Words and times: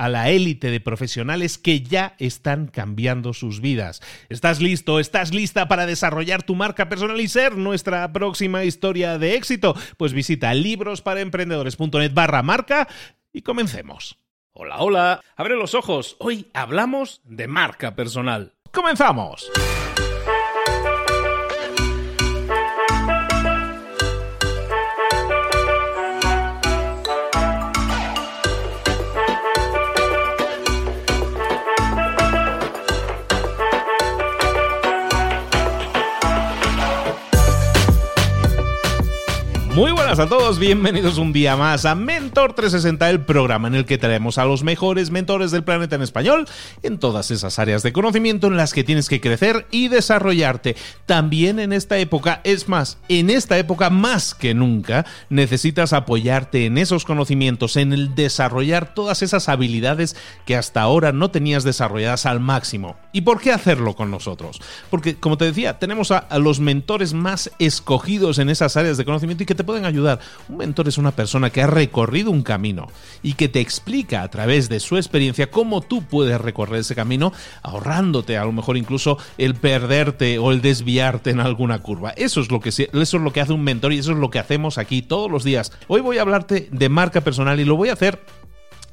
a 0.00 0.08
la 0.08 0.30
élite 0.30 0.70
de 0.70 0.80
profesionales 0.80 1.58
que 1.58 1.82
ya 1.82 2.14
están 2.18 2.68
cambiando 2.68 3.34
sus 3.34 3.60
vidas. 3.60 4.00
¿Estás 4.30 4.62
listo? 4.62 4.98
¿Estás 4.98 5.34
lista 5.34 5.68
para 5.68 5.84
desarrollar 5.84 6.42
tu 6.42 6.54
marca 6.54 6.88
personal 6.88 7.20
y 7.20 7.28
ser 7.28 7.58
nuestra 7.58 8.10
próxima 8.10 8.64
historia 8.64 9.18
de 9.18 9.34
éxito? 9.34 9.76
Pues 9.98 10.14
visita 10.14 10.54
librosparaemprendedores.net 10.54 12.14
barra 12.14 12.42
marca 12.42 12.88
y 13.30 13.42
comencemos. 13.42 14.16
Hola, 14.52 14.78
hola, 14.78 15.20
abre 15.36 15.54
los 15.54 15.74
ojos. 15.74 16.16
Hoy 16.18 16.48
hablamos 16.54 17.20
de 17.24 17.46
marca 17.46 17.94
personal. 17.94 18.54
¡Comenzamos! 18.72 19.50
Muy 39.74 39.92
buenas 39.92 40.18
a 40.18 40.28
todos, 40.28 40.58
bienvenidos 40.58 41.16
un 41.16 41.32
día 41.32 41.56
más 41.56 41.84
a 41.84 41.94
Mentor 41.94 42.54
360, 42.54 43.08
el 43.08 43.20
programa 43.20 43.68
en 43.68 43.76
el 43.76 43.84
que 43.84 43.98
traemos 43.98 44.36
a 44.36 44.44
los 44.44 44.64
mejores 44.64 45.12
mentores 45.12 45.52
del 45.52 45.62
planeta 45.62 45.94
en 45.94 46.02
español 46.02 46.48
en 46.82 46.98
todas 46.98 47.30
esas 47.30 47.56
áreas 47.60 47.84
de 47.84 47.92
conocimiento 47.92 48.48
en 48.48 48.56
las 48.56 48.74
que 48.74 48.82
tienes 48.82 49.08
que 49.08 49.20
crecer 49.20 49.68
y 49.70 49.86
desarrollarte. 49.86 50.74
También 51.06 51.60
en 51.60 51.72
esta 51.72 51.98
época, 51.98 52.40
es 52.42 52.68
más, 52.68 52.98
en 53.08 53.30
esta 53.30 53.58
época 53.58 53.90
más 53.90 54.34
que 54.34 54.54
nunca, 54.54 55.06
necesitas 55.28 55.92
apoyarte 55.92 56.66
en 56.66 56.76
esos 56.76 57.04
conocimientos, 57.04 57.76
en 57.76 57.92
el 57.92 58.16
desarrollar 58.16 58.92
todas 58.92 59.22
esas 59.22 59.48
habilidades 59.48 60.16
que 60.46 60.56
hasta 60.56 60.82
ahora 60.82 61.12
no 61.12 61.30
tenías 61.30 61.62
desarrolladas 61.62 62.26
al 62.26 62.40
máximo. 62.40 62.96
¿Y 63.12 63.20
por 63.20 63.40
qué 63.40 63.52
hacerlo 63.52 63.94
con 63.94 64.10
nosotros? 64.10 64.60
Porque, 64.90 65.14
como 65.14 65.38
te 65.38 65.44
decía, 65.44 65.78
tenemos 65.78 66.10
a, 66.10 66.26
los 66.40 66.58
mentores 66.58 67.14
más 67.14 67.52
escogidos 67.60 68.40
en 68.40 68.50
esas 68.50 68.76
áreas 68.76 68.96
de 68.96 69.04
conocimiento 69.04 69.44
y 69.44 69.46
que 69.46 69.59
te 69.60 69.64
pueden 69.64 69.84
ayudar. 69.84 70.20
Un 70.48 70.56
mentor 70.56 70.88
es 70.88 70.96
una 70.96 71.10
persona 71.10 71.50
que 71.50 71.60
ha 71.60 71.66
recorrido 71.66 72.30
un 72.30 72.42
camino 72.42 72.88
y 73.22 73.34
que 73.34 73.50
te 73.50 73.60
explica 73.60 74.22
a 74.22 74.30
través 74.30 74.70
de 74.70 74.80
su 74.80 74.96
experiencia 74.96 75.50
cómo 75.50 75.82
tú 75.82 76.02
puedes 76.02 76.40
recorrer 76.40 76.80
ese 76.80 76.94
camino, 76.94 77.30
ahorrándote 77.62 78.38
a 78.38 78.46
lo 78.46 78.52
mejor 78.52 78.78
incluso 78.78 79.18
el 79.36 79.54
perderte 79.54 80.38
o 80.38 80.50
el 80.50 80.62
desviarte 80.62 81.28
en 81.28 81.40
alguna 81.40 81.80
curva. 81.80 82.10
Eso 82.16 82.40
es 82.40 82.50
lo 82.50 82.58
que, 82.60 82.70
eso 82.70 82.88
es 82.90 83.12
lo 83.12 83.32
que 83.34 83.42
hace 83.42 83.52
un 83.52 83.62
mentor 83.62 83.92
y 83.92 83.98
eso 83.98 84.12
es 84.12 84.18
lo 84.18 84.30
que 84.30 84.38
hacemos 84.38 84.78
aquí 84.78 85.02
todos 85.02 85.30
los 85.30 85.44
días. 85.44 85.72
Hoy 85.88 86.00
voy 86.00 86.16
a 86.16 86.22
hablarte 86.22 86.70
de 86.72 86.88
marca 86.88 87.20
personal 87.20 87.60
y 87.60 87.66
lo 87.66 87.76
voy 87.76 87.90
a 87.90 87.92
hacer 87.92 88.18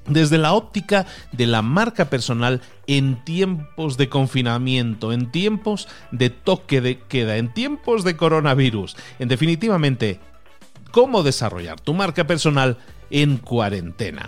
desde 0.08 0.38
la 0.38 0.54
óptica 0.54 1.06
de 1.32 1.48
la 1.48 1.62
marca 1.62 2.10
personal 2.10 2.62
en 2.88 3.24
tiempos 3.24 3.98
de 3.98 4.10
confinamiento, 4.10 5.12
en 5.12 5.32
tiempos 5.32 5.88
de 6.12 6.30
toque 6.30 6.82
de 6.82 7.00
queda, 7.00 7.38
en 7.38 7.54
tiempos 7.54 8.04
de 8.04 8.16
coronavirus. 8.16 8.96
En 9.20 9.28
definitivamente, 9.28 10.20
cómo 10.92 11.24
desarrollar 11.24 11.80
tu 11.80 11.94
marca 11.94 12.26
personal 12.28 12.78
en 13.10 13.38
cuarentena. 13.38 14.28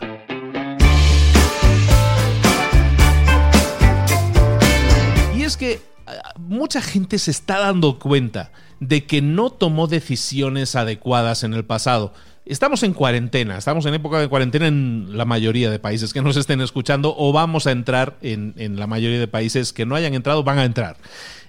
Y 5.36 5.44
es 5.44 5.58
que 5.58 5.81
ah, 6.08 6.34
mucha 6.38 6.81
gente 6.81 7.19
se 7.19 7.31
está 7.31 7.59
dando 7.59 8.00
cuenta 8.00 8.52
de 8.80 9.06
que 9.06 9.22
no 9.22 9.50
tomó 9.50 9.88
decisiones 9.88 10.75
adecuadas 10.75 11.44
en 11.44 11.53
el 11.53 11.66
pasado. 11.66 12.14
Estamos 12.50 12.82
en 12.82 12.94
cuarentena, 12.94 13.60
estamos 13.60 13.86
en 13.86 13.94
época 13.94 14.20
de 14.20 14.28
cuarentena 14.28 14.66
en 14.66 15.16
la 15.16 15.24
mayoría 15.24 15.70
de 15.70 15.78
países 15.78 16.14
que 16.14 16.24
nos 16.24 16.36
estén 16.36 16.62
escuchando 16.62 17.14
o 17.16 17.32
vamos 17.32 17.68
a 17.68 17.72
entrar 17.72 18.18
en, 18.24 18.56
en, 18.58 18.80
la 18.80 18.88
mayoría 18.88 19.20
de 19.20 19.28
países 19.28 19.72
que 19.72 19.86
no 19.86 19.94
hayan 19.94 20.16
entrado, 20.16 20.44
van 20.44 20.58
a 20.58 20.66
entrar 20.66 20.98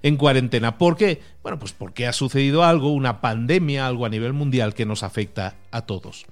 en 0.02 0.18
cuarentena. 0.18 0.76
¿Por 0.76 0.98
qué? 0.98 1.22
Bueno, 1.42 1.58
pues 1.58 1.72
porque 1.72 2.06
ha 2.06 2.12
sucedido 2.12 2.64
algo, 2.64 2.92
una 2.92 3.22
pandemia, 3.22 3.86
algo 3.86 4.04
a 4.04 4.10
nivel 4.10 4.34
mundial 4.34 4.74
que 4.74 4.84
nos 4.84 5.02
afecta 5.02 5.54
a 5.70 5.86
todos 5.86 6.26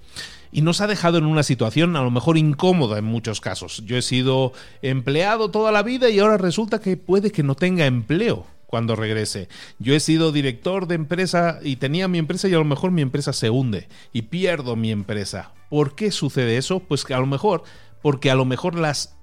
y 0.52 0.60
nos 0.60 0.82
ha 0.82 0.86
dejado 0.86 1.16
en 1.16 1.24
una 1.24 1.44
situación 1.44 1.96
a 1.96 2.02
lo 2.02 2.10
mejor 2.10 2.36
incómoda 2.36 2.98
en 2.98 3.06
muchos 3.06 3.40
casos. 3.40 3.82
Yo 3.86 3.96
he 3.96 4.02
sido 4.02 4.52
empleado 4.82 5.50
toda 5.50 5.72
la 5.72 5.82
vida 5.82 6.10
y 6.10 6.18
ahora 6.18 6.36
resulta 6.36 6.78
que 6.78 6.98
puede 6.98 7.32
que 7.32 7.42
no 7.42 7.54
tenga 7.54 7.86
empleo 7.86 8.44
cuando 8.68 8.94
regrese. 8.94 9.48
Yo 9.78 9.94
he 9.94 10.00
sido 10.00 10.30
director 10.30 10.86
de 10.86 10.94
empresa 10.94 11.58
y 11.62 11.76
tenía 11.76 12.06
mi 12.06 12.18
empresa 12.18 12.48
y 12.48 12.54
a 12.54 12.58
lo 12.58 12.64
mejor 12.64 12.90
mi 12.90 13.02
empresa 13.02 13.32
se 13.32 13.50
hunde 13.50 13.88
y 14.12 14.22
pierdo 14.22 14.76
mi 14.76 14.92
empresa. 14.92 15.52
¿Por 15.70 15.94
qué 15.94 16.12
sucede 16.12 16.58
eso? 16.58 16.80
Pues 16.80 17.04
que 17.04 17.14
a 17.14 17.18
lo 17.18 17.26
mejor, 17.26 17.64
porque 18.02 18.30
a 18.30 18.34
lo 18.34 18.44
mejor 18.44 18.74
las, 18.74 19.16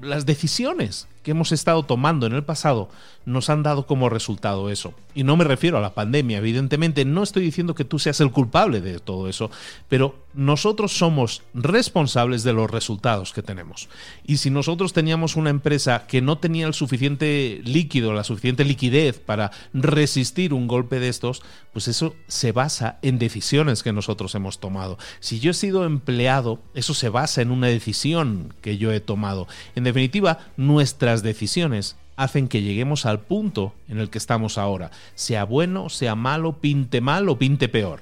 las 0.00 0.24
decisiones 0.24 1.08
que 1.26 1.32
hemos 1.32 1.50
estado 1.50 1.82
tomando 1.82 2.28
en 2.28 2.34
el 2.34 2.44
pasado 2.44 2.88
nos 3.24 3.50
han 3.50 3.64
dado 3.64 3.88
como 3.88 4.08
resultado 4.08 4.70
eso. 4.70 4.94
Y 5.12 5.24
no 5.24 5.36
me 5.36 5.42
refiero 5.42 5.76
a 5.76 5.80
la 5.80 5.92
pandemia, 5.92 6.38
evidentemente, 6.38 7.04
no 7.04 7.24
estoy 7.24 7.42
diciendo 7.42 7.74
que 7.74 7.84
tú 7.84 7.98
seas 7.98 8.20
el 8.20 8.30
culpable 8.30 8.80
de 8.80 9.00
todo 9.00 9.28
eso, 9.28 9.50
pero 9.88 10.14
nosotros 10.34 10.96
somos 10.96 11.42
responsables 11.52 12.44
de 12.44 12.52
los 12.52 12.70
resultados 12.70 13.32
que 13.32 13.42
tenemos. 13.42 13.88
Y 14.24 14.36
si 14.36 14.50
nosotros 14.50 14.92
teníamos 14.92 15.34
una 15.34 15.50
empresa 15.50 16.06
que 16.06 16.22
no 16.22 16.38
tenía 16.38 16.68
el 16.68 16.74
suficiente 16.74 17.60
líquido, 17.64 18.12
la 18.12 18.22
suficiente 18.22 18.64
liquidez 18.64 19.18
para 19.18 19.50
resistir 19.72 20.52
un 20.52 20.68
golpe 20.68 21.00
de 21.00 21.08
estos, 21.08 21.42
pues 21.72 21.88
eso 21.88 22.14
se 22.28 22.52
basa 22.52 22.98
en 23.02 23.18
decisiones 23.18 23.82
que 23.82 23.92
nosotros 23.92 24.34
hemos 24.34 24.60
tomado. 24.60 24.98
Si 25.18 25.40
yo 25.40 25.50
he 25.50 25.54
sido 25.54 25.84
empleado, 25.84 26.60
eso 26.74 26.94
se 26.94 27.08
basa 27.08 27.42
en 27.42 27.50
una 27.50 27.66
decisión 27.66 28.54
que 28.60 28.78
yo 28.78 28.92
he 28.92 29.00
tomado. 29.00 29.48
En 29.74 29.84
definitiva, 29.84 30.38
nuestras 30.56 31.15
decisiones 31.22 31.96
hacen 32.16 32.48
que 32.48 32.62
lleguemos 32.62 33.06
al 33.06 33.20
punto 33.20 33.74
en 33.88 33.98
el 33.98 34.10
que 34.10 34.18
estamos 34.18 34.58
ahora, 34.58 34.90
sea 35.14 35.44
bueno, 35.44 35.88
sea 35.88 36.14
malo, 36.14 36.58
pinte 36.58 37.00
mal 37.00 37.28
o 37.28 37.38
pinte 37.38 37.68
peor. 37.68 38.00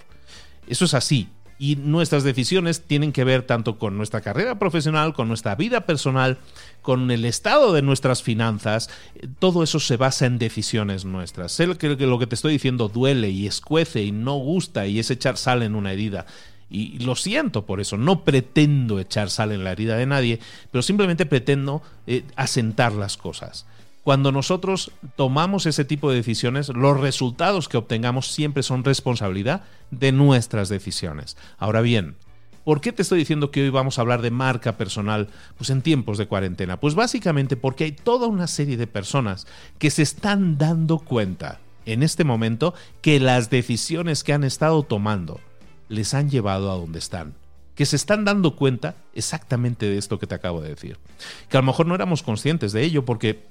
Eso 0.67 0.85
es 0.85 0.95
así. 0.95 1.29
Y 1.57 1.77
nuestras 1.77 2.25
decisiones 2.25 2.83
tienen 2.83 3.13
que 3.13 3.23
ver 3.23 3.43
tanto 3.43 3.79
con 3.79 3.97
nuestra 3.97 4.21
carrera 4.21 4.59
profesional, 4.59 5.15
con 5.15 5.29
nuestra 5.29 5.55
vida 5.55 5.87
personal, 5.87 6.39
con 6.83 7.11
el 7.11 7.25
estado 7.25 7.73
de 7.73 7.81
nuestras 7.81 8.23
finanzas. 8.23 8.91
Todo 9.39 9.63
eso 9.63 9.79
se 9.79 9.97
basa 9.97 10.27
en 10.27 10.39
decisiones 10.39 11.05
nuestras. 11.05 11.53
Sé 11.53 11.77
que 11.77 11.97
lo 11.97 12.19
que 12.19 12.27
te 12.27 12.35
estoy 12.35 12.55
diciendo 12.55 12.89
duele 12.89 13.31
y 13.31 13.47
escuece 13.47 14.03
y 14.03 14.11
no 14.11 14.35
gusta 14.37 14.87
y 14.87 14.99
es 14.99 15.11
echar 15.11 15.37
sal 15.37 15.63
en 15.63 15.77
una 15.77 15.93
herida. 15.93 16.27
Y 16.71 16.99
lo 17.01 17.15
siento 17.15 17.67
por 17.67 17.81
eso, 17.81 17.97
no 17.97 18.25
pretendo 18.25 18.99
echar 18.99 19.31
sal 19.31 19.53
en 19.53 19.65
la 19.65 19.73
herida 19.73 19.97
de 19.97 20.07
nadie, 20.07 20.41
pero 20.71 20.83
simplemente 20.83 21.27
pretendo 21.27 21.83
eh, 22.07 22.25
asentar 22.37 22.93
las 22.93 23.17
cosas. 23.17 23.67
Cuando 24.03 24.33
nosotros 24.33 24.93
tomamos 25.17 25.65
ese 25.65 25.85
tipo 25.85 26.11
de 26.11 26.17
decisiones, 26.17 26.69
los 26.69 27.01
resultados 27.01 27.69
que 27.69 27.79
obtengamos 27.79 28.29
siempre 28.29 28.63
son 28.63 28.85
responsabilidad 28.85 29.63
de 29.91 30.13
nuestras 30.13 30.69
decisiones. 30.69 31.37
Ahora 31.59 31.81
bien, 31.81 32.17
¿Por 32.65 32.81
qué 32.81 32.93
te 32.93 33.03
estoy 33.03 33.19
diciendo 33.19 33.51
que 33.51 33.63
hoy 33.63 33.69
vamos 33.69 33.99
a 33.99 34.01
hablar 34.01 34.23
de 34.23 34.31
marca 34.31 34.79
personal 34.79 35.29
pues 35.59 35.69
en 35.69 35.83
tiempos 35.83 36.17
de 36.17 36.27
cuarentena? 36.27 36.81
Pues 36.81 36.95
básicamente 36.95 37.57
porque 37.57 37.85
hay 37.85 37.93
toda 37.93 38.27
una 38.27 38.47
serie 38.47 38.79
de 38.79 38.87
personas 38.87 39.47
que 39.79 39.91
se 39.91 40.01
están 40.01 40.57
dando 40.57 40.99
cuenta 40.99 41.61
en 41.85 42.03
este 42.03 42.25
momento 42.25 42.73
que 43.03 43.21
las 43.21 43.51
decisiones 43.51 44.25
que 44.25 44.33
han 44.33 44.45
estado 44.45 44.83
tomando 44.83 45.41
les 45.95 46.13
han 46.13 46.29
llevado 46.29 46.71
a 46.71 46.75
donde 46.75 46.99
están 46.99 47.35
que 47.75 47.87
se 47.87 47.97
están 47.97 48.25
dando 48.25 48.57
cuenta 48.57 48.95
exactamente 49.15 49.87
de 49.87 49.99
esto 49.99 50.19
que 50.19 50.27
te 50.27 50.35
acabo 50.35 50.61
de 50.61 50.69
decir. 50.69 50.99
Que 51.49 51.57
a 51.57 51.61
lo 51.61 51.67
mejor 51.67 51.87
no 51.87 51.95
éramos 51.95 52.23
conscientes 52.23 52.73
de 52.73 52.83
ello 52.83 53.05
porque 53.05 53.43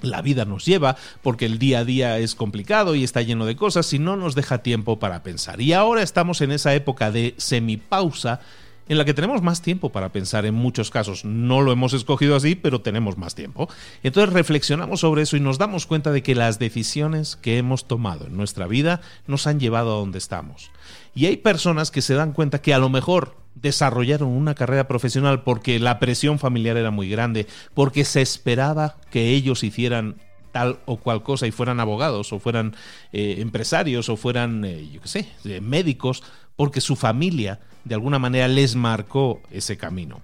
la 0.00 0.22
vida 0.22 0.44
nos 0.44 0.64
lleva, 0.64 0.96
porque 1.22 1.46
el 1.46 1.58
día 1.58 1.80
a 1.80 1.84
día 1.84 2.18
es 2.18 2.34
complicado 2.34 2.94
y 2.94 3.04
está 3.04 3.22
lleno 3.22 3.46
de 3.46 3.56
cosas 3.56 3.92
y 3.92 3.98
no 3.98 4.16
nos 4.16 4.34
deja 4.34 4.58
tiempo 4.58 4.98
para 4.98 5.22
pensar. 5.22 5.60
Y 5.60 5.72
ahora 5.72 6.02
estamos 6.02 6.40
en 6.40 6.52
esa 6.52 6.74
época 6.74 7.10
de 7.10 7.34
semipausa 7.36 8.40
en 8.88 8.98
la 8.98 9.04
que 9.04 9.14
tenemos 9.14 9.42
más 9.42 9.62
tiempo 9.62 9.90
para 9.90 10.10
pensar 10.10 10.46
en 10.46 10.54
muchos 10.54 10.90
casos. 10.90 11.24
No 11.24 11.62
lo 11.62 11.72
hemos 11.72 11.92
escogido 11.92 12.36
así, 12.36 12.54
pero 12.54 12.80
tenemos 12.80 13.16
más 13.16 13.34
tiempo. 13.34 13.68
Entonces 14.02 14.32
reflexionamos 14.32 15.00
sobre 15.00 15.22
eso 15.22 15.36
y 15.36 15.40
nos 15.40 15.58
damos 15.58 15.86
cuenta 15.86 16.12
de 16.12 16.22
que 16.22 16.34
las 16.34 16.58
decisiones 16.58 17.36
que 17.36 17.58
hemos 17.58 17.86
tomado 17.86 18.26
en 18.26 18.36
nuestra 18.36 18.66
vida 18.66 19.00
nos 19.26 19.46
han 19.46 19.60
llevado 19.60 19.94
a 19.94 19.98
donde 19.98 20.18
estamos. 20.18 20.70
Y 21.14 21.26
hay 21.26 21.36
personas 21.36 21.90
que 21.90 22.02
se 22.02 22.14
dan 22.14 22.32
cuenta 22.32 22.60
que 22.60 22.74
a 22.74 22.78
lo 22.78 22.88
mejor 22.88 23.36
desarrollaron 23.54 24.28
una 24.28 24.54
carrera 24.54 24.88
profesional 24.88 25.42
porque 25.42 25.78
la 25.78 26.00
presión 26.00 26.38
familiar 26.38 26.76
era 26.76 26.90
muy 26.90 27.08
grande, 27.08 27.46
porque 27.72 28.04
se 28.04 28.20
esperaba 28.20 28.96
que 29.10 29.30
ellos 29.30 29.62
hicieran 29.62 30.16
tal 30.52 30.78
o 30.86 30.98
cual 30.98 31.22
cosa 31.22 31.46
y 31.46 31.50
fueran 31.50 31.80
abogados 31.80 32.32
o 32.32 32.38
fueran 32.38 32.76
eh, 33.12 33.36
empresarios 33.38 34.08
o 34.08 34.16
fueran, 34.16 34.64
eh, 34.64 34.88
yo 34.92 35.00
qué 35.00 35.08
sé, 35.08 35.28
eh, 35.44 35.60
médicos, 35.60 36.22
porque 36.56 36.80
su 36.80 36.94
familia 36.94 37.60
de 37.84 37.94
alguna 37.94 38.18
manera 38.18 38.48
les 38.48 38.74
marcó 38.74 39.40
ese 39.50 39.76
camino. 39.76 40.20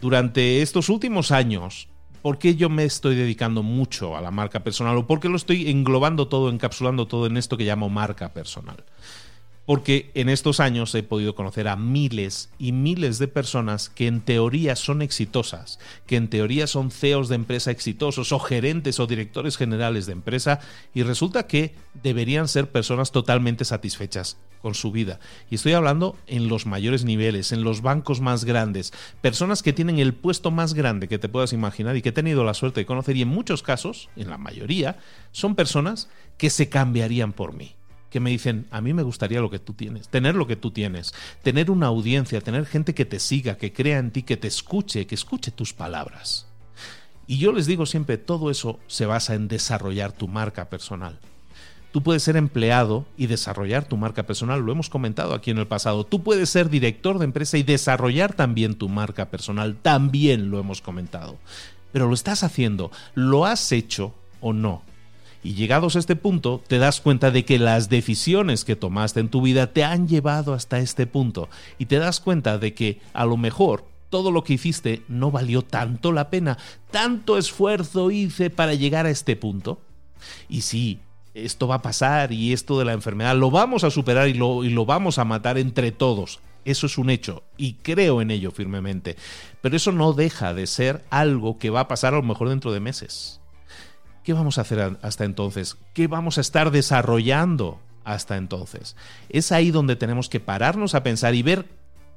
Durante 0.00 0.62
estos 0.62 0.88
últimos 0.88 1.30
años, 1.30 1.88
¿por 2.22 2.38
qué 2.38 2.54
yo 2.54 2.68
me 2.68 2.84
estoy 2.84 3.14
dedicando 3.14 3.62
mucho 3.62 4.16
a 4.16 4.20
la 4.20 4.30
marca 4.30 4.60
personal 4.60 4.96
o 4.96 5.06
por 5.06 5.20
qué 5.20 5.28
lo 5.28 5.36
estoy 5.36 5.70
englobando 5.70 6.28
todo, 6.28 6.50
encapsulando 6.50 7.06
todo 7.06 7.26
en 7.26 7.36
esto 7.36 7.56
que 7.56 7.64
llamo 7.64 7.88
marca 7.88 8.32
personal? 8.32 8.84
Porque 9.66 10.10
en 10.14 10.28
estos 10.28 10.60
años 10.60 10.94
he 10.94 11.02
podido 11.02 11.34
conocer 11.34 11.68
a 11.68 11.76
miles 11.76 12.50
y 12.58 12.72
miles 12.72 13.18
de 13.18 13.28
personas 13.28 13.88
que 13.88 14.06
en 14.06 14.20
teoría 14.20 14.76
son 14.76 15.02
exitosas, 15.02 15.78
que 16.06 16.16
en 16.16 16.28
teoría 16.28 16.66
son 16.66 16.90
CEOs 16.90 17.28
de 17.28 17.36
empresa 17.36 17.70
exitosos 17.70 18.32
o 18.32 18.38
gerentes 18.38 18.98
o 18.98 19.06
directores 19.06 19.56
generales 19.56 20.06
de 20.06 20.12
empresa 20.12 20.60
y 20.94 21.02
resulta 21.02 21.46
que 21.46 21.74
deberían 22.02 22.48
ser 22.48 22.70
personas 22.70 23.12
totalmente 23.12 23.64
satisfechas 23.64 24.36
con 24.60 24.74
su 24.74 24.92
vida. 24.92 25.18
Y 25.50 25.56
estoy 25.56 25.72
hablando 25.72 26.16
en 26.26 26.48
los 26.48 26.66
mayores 26.66 27.04
niveles, 27.04 27.52
en 27.52 27.64
los 27.64 27.82
bancos 27.82 28.20
más 28.20 28.44
grandes, 28.44 28.92
personas 29.20 29.62
que 29.62 29.72
tienen 29.72 29.98
el 29.98 30.14
puesto 30.14 30.50
más 30.50 30.74
grande 30.74 31.08
que 31.08 31.18
te 31.18 31.28
puedas 31.28 31.52
imaginar 31.52 31.96
y 31.96 32.02
que 32.02 32.10
he 32.10 32.12
tenido 32.12 32.44
la 32.44 32.54
suerte 32.54 32.80
de 32.80 32.86
conocer 32.86 33.16
y 33.16 33.22
en 33.22 33.28
muchos 33.28 33.62
casos, 33.62 34.08
en 34.16 34.30
la 34.30 34.38
mayoría, 34.38 34.98
son 35.32 35.54
personas 35.54 36.08
que 36.38 36.50
se 36.50 36.68
cambiarían 36.68 37.32
por 37.32 37.52
mí 37.54 37.74
que 38.12 38.20
me 38.20 38.30
dicen, 38.30 38.66
a 38.70 38.82
mí 38.82 38.92
me 38.92 39.02
gustaría 39.02 39.40
lo 39.40 39.50
que 39.50 39.58
tú 39.58 39.72
tienes, 39.72 40.08
tener 40.08 40.34
lo 40.34 40.46
que 40.46 40.54
tú 40.54 40.70
tienes, 40.70 41.14
tener 41.42 41.70
una 41.70 41.86
audiencia, 41.86 42.42
tener 42.42 42.66
gente 42.66 42.94
que 42.94 43.06
te 43.06 43.18
siga, 43.18 43.56
que 43.56 43.72
crea 43.72 43.98
en 43.98 44.10
ti, 44.10 44.22
que 44.22 44.36
te 44.36 44.48
escuche, 44.48 45.06
que 45.06 45.14
escuche 45.14 45.50
tus 45.50 45.72
palabras. 45.72 46.46
Y 47.26 47.38
yo 47.38 47.52
les 47.52 47.66
digo 47.66 47.86
siempre, 47.86 48.18
todo 48.18 48.50
eso 48.50 48.78
se 48.86 49.06
basa 49.06 49.34
en 49.34 49.48
desarrollar 49.48 50.12
tu 50.12 50.28
marca 50.28 50.68
personal. 50.68 51.18
Tú 51.90 52.02
puedes 52.02 52.22
ser 52.22 52.36
empleado 52.36 53.06
y 53.16 53.28
desarrollar 53.28 53.86
tu 53.86 53.96
marca 53.96 54.24
personal, 54.24 54.60
lo 54.60 54.72
hemos 54.72 54.90
comentado 54.90 55.32
aquí 55.32 55.50
en 55.50 55.58
el 55.58 55.66
pasado. 55.66 56.04
Tú 56.04 56.22
puedes 56.22 56.50
ser 56.50 56.68
director 56.68 57.18
de 57.18 57.24
empresa 57.24 57.56
y 57.56 57.62
desarrollar 57.62 58.34
también 58.34 58.74
tu 58.74 58.90
marca 58.90 59.30
personal, 59.30 59.76
también 59.80 60.50
lo 60.50 60.60
hemos 60.60 60.82
comentado. 60.82 61.38
Pero 61.92 62.08
lo 62.08 62.14
estás 62.14 62.42
haciendo, 62.42 62.90
lo 63.14 63.46
has 63.46 63.72
hecho 63.72 64.14
o 64.40 64.52
no. 64.52 64.82
Y 65.44 65.54
llegados 65.54 65.96
a 65.96 65.98
este 65.98 66.14
punto, 66.14 66.62
te 66.66 66.78
das 66.78 67.00
cuenta 67.00 67.32
de 67.32 67.44
que 67.44 67.58
las 67.58 67.88
decisiones 67.88 68.64
que 68.64 68.76
tomaste 68.76 69.20
en 69.20 69.28
tu 69.28 69.42
vida 69.42 69.72
te 69.72 69.82
han 69.82 70.06
llevado 70.06 70.54
hasta 70.54 70.78
este 70.78 71.06
punto. 71.06 71.48
Y 71.78 71.86
te 71.86 71.98
das 71.98 72.20
cuenta 72.20 72.58
de 72.58 72.74
que 72.74 73.00
a 73.12 73.26
lo 73.26 73.36
mejor 73.36 73.84
todo 74.08 74.30
lo 74.30 74.44
que 74.44 74.52
hiciste 74.52 75.02
no 75.08 75.32
valió 75.32 75.62
tanto 75.62 76.12
la 76.12 76.30
pena. 76.30 76.58
Tanto 76.92 77.38
esfuerzo 77.38 78.12
hice 78.12 78.50
para 78.50 78.74
llegar 78.74 79.06
a 79.06 79.10
este 79.10 79.34
punto. 79.34 79.80
Y 80.48 80.60
sí, 80.60 81.00
esto 81.34 81.66
va 81.66 81.76
a 81.76 81.82
pasar 81.82 82.30
y 82.30 82.52
esto 82.52 82.78
de 82.78 82.84
la 82.84 82.92
enfermedad 82.92 83.34
lo 83.36 83.50
vamos 83.50 83.82
a 83.82 83.90
superar 83.90 84.28
y 84.28 84.34
lo, 84.34 84.62
y 84.62 84.70
lo 84.70 84.86
vamos 84.86 85.18
a 85.18 85.24
matar 85.24 85.58
entre 85.58 85.90
todos. 85.90 86.40
Eso 86.64 86.86
es 86.86 86.98
un 86.98 87.10
hecho 87.10 87.42
y 87.56 87.74
creo 87.74 88.22
en 88.22 88.30
ello 88.30 88.52
firmemente. 88.52 89.16
Pero 89.60 89.74
eso 89.74 89.90
no 89.90 90.12
deja 90.12 90.54
de 90.54 90.68
ser 90.68 91.02
algo 91.10 91.58
que 91.58 91.70
va 91.70 91.80
a 91.80 91.88
pasar 91.88 92.14
a 92.14 92.18
lo 92.18 92.22
mejor 92.22 92.48
dentro 92.48 92.72
de 92.72 92.78
meses 92.78 93.41
¿Qué 94.22 94.32
vamos 94.32 94.58
a 94.58 94.60
hacer 94.60 94.98
hasta 95.02 95.24
entonces? 95.24 95.76
¿Qué 95.94 96.06
vamos 96.06 96.38
a 96.38 96.42
estar 96.42 96.70
desarrollando 96.70 97.80
hasta 98.04 98.36
entonces? 98.36 98.96
Es 99.28 99.50
ahí 99.50 99.70
donde 99.70 99.96
tenemos 99.96 100.28
que 100.28 100.38
pararnos 100.38 100.94
a 100.94 101.02
pensar 101.02 101.34
y 101.34 101.42
ver 101.42 101.66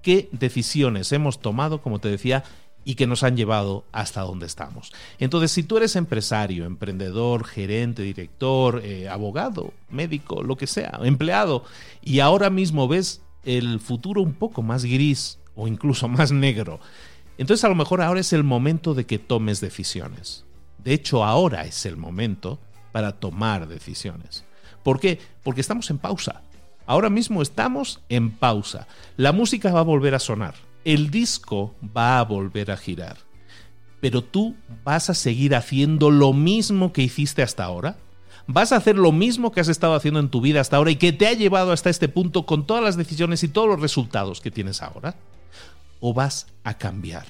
qué 0.03 0.29
decisiones 0.31 1.11
hemos 1.11 1.39
tomado, 1.39 1.81
como 1.81 1.99
te 1.99 2.09
decía, 2.09 2.43
y 2.83 2.93
que 2.93 3.07
nos 3.07 3.23
han 3.23 3.35
llevado 3.35 3.85
hasta 3.91 4.21
donde 4.21 4.45
estamos. 4.45 4.93
Entonces, 5.17 5.51
si 5.51 5.63
tú 5.63 5.77
eres 5.77 5.95
empresario, 5.95 6.65
emprendedor, 6.65 7.43
gerente, 7.43 8.03
director, 8.03 8.81
eh, 8.85 9.09
abogado, 9.09 9.73
médico, 9.89 10.43
lo 10.43 10.55
que 10.55 10.67
sea, 10.67 10.99
empleado, 11.01 11.63
y 12.03 12.19
ahora 12.19 12.51
mismo 12.51 12.87
ves 12.87 13.23
el 13.43 13.79
futuro 13.79 14.21
un 14.21 14.33
poco 14.33 14.61
más 14.61 14.85
gris 14.85 15.39
o 15.55 15.67
incluso 15.67 16.07
más 16.07 16.31
negro, 16.31 16.79
entonces 17.39 17.63
a 17.63 17.69
lo 17.69 17.75
mejor 17.75 18.03
ahora 18.03 18.19
es 18.19 18.31
el 18.31 18.43
momento 18.43 18.93
de 18.93 19.07
que 19.07 19.17
tomes 19.17 19.59
decisiones. 19.59 20.45
De 20.85 20.93
hecho, 20.93 21.25
ahora 21.25 21.63
es 21.63 21.85
el 21.87 21.97
momento 21.97 22.59
para 22.91 23.13
tomar 23.13 23.67
decisiones. 23.67 24.45
¿Por 24.83 24.99
qué? 24.99 25.19
Porque 25.43 25.61
estamos 25.61 25.89
en 25.89 25.97
pausa. 25.97 26.43
Ahora 26.85 27.09
mismo 27.09 27.41
estamos 27.41 28.01
en 28.07 28.29
pausa. 28.29 28.87
La 29.17 29.31
música 29.31 29.73
va 29.73 29.79
a 29.79 29.83
volver 29.83 30.13
a 30.13 30.19
sonar. 30.19 30.53
El 30.85 31.09
disco 31.09 31.73
va 31.85 32.19
a 32.19 32.23
volver 32.23 32.69
a 32.69 32.77
girar. 32.77 33.17
Pero 33.99 34.23
tú 34.23 34.55
vas 34.83 35.09
a 35.09 35.15
seguir 35.15 35.55
haciendo 35.55 36.11
lo 36.11 36.33
mismo 36.33 36.93
que 36.93 37.01
hiciste 37.01 37.41
hasta 37.41 37.63
ahora. 37.63 37.97
¿Vas 38.45 38.71
a 38.71 38.75
hacer 38.75 38.95
lo 38.95 39.11
mismo 39.11 39.51
que 39.51 39.61
has 39.61 39.69
estado 39.69 39.95
haciendo 39.95 40.19
en 40.19 40.29
tu 40.29 40.39
vida 40.39 40.61
hasta 40.61 40.77
ahora 40.77 40.91
y 40.91 40.97
que 40.97 41.11
te 41.11 41.25
ha 41.25 41.33
llevado 41.33 41.71
hasta 41.71 41.89
este 41.89 42.09
punto 42.09 42.45
con 42.45 42.67
todas 42.67 42.83
las 42.83 42.95
decisiones 42.95 43.43
y 43.43 43.47
todos 43.47 43.67
los 43.67 43.81
resultados 43.81 44.39
que 44.39 44.51
tienes 44.51 44.83
ahora? 44.83 45.15
¿O 45.99 46.13
vas 46.13 46.45
a 46.63 46.77
cambiar? 46.77 47.25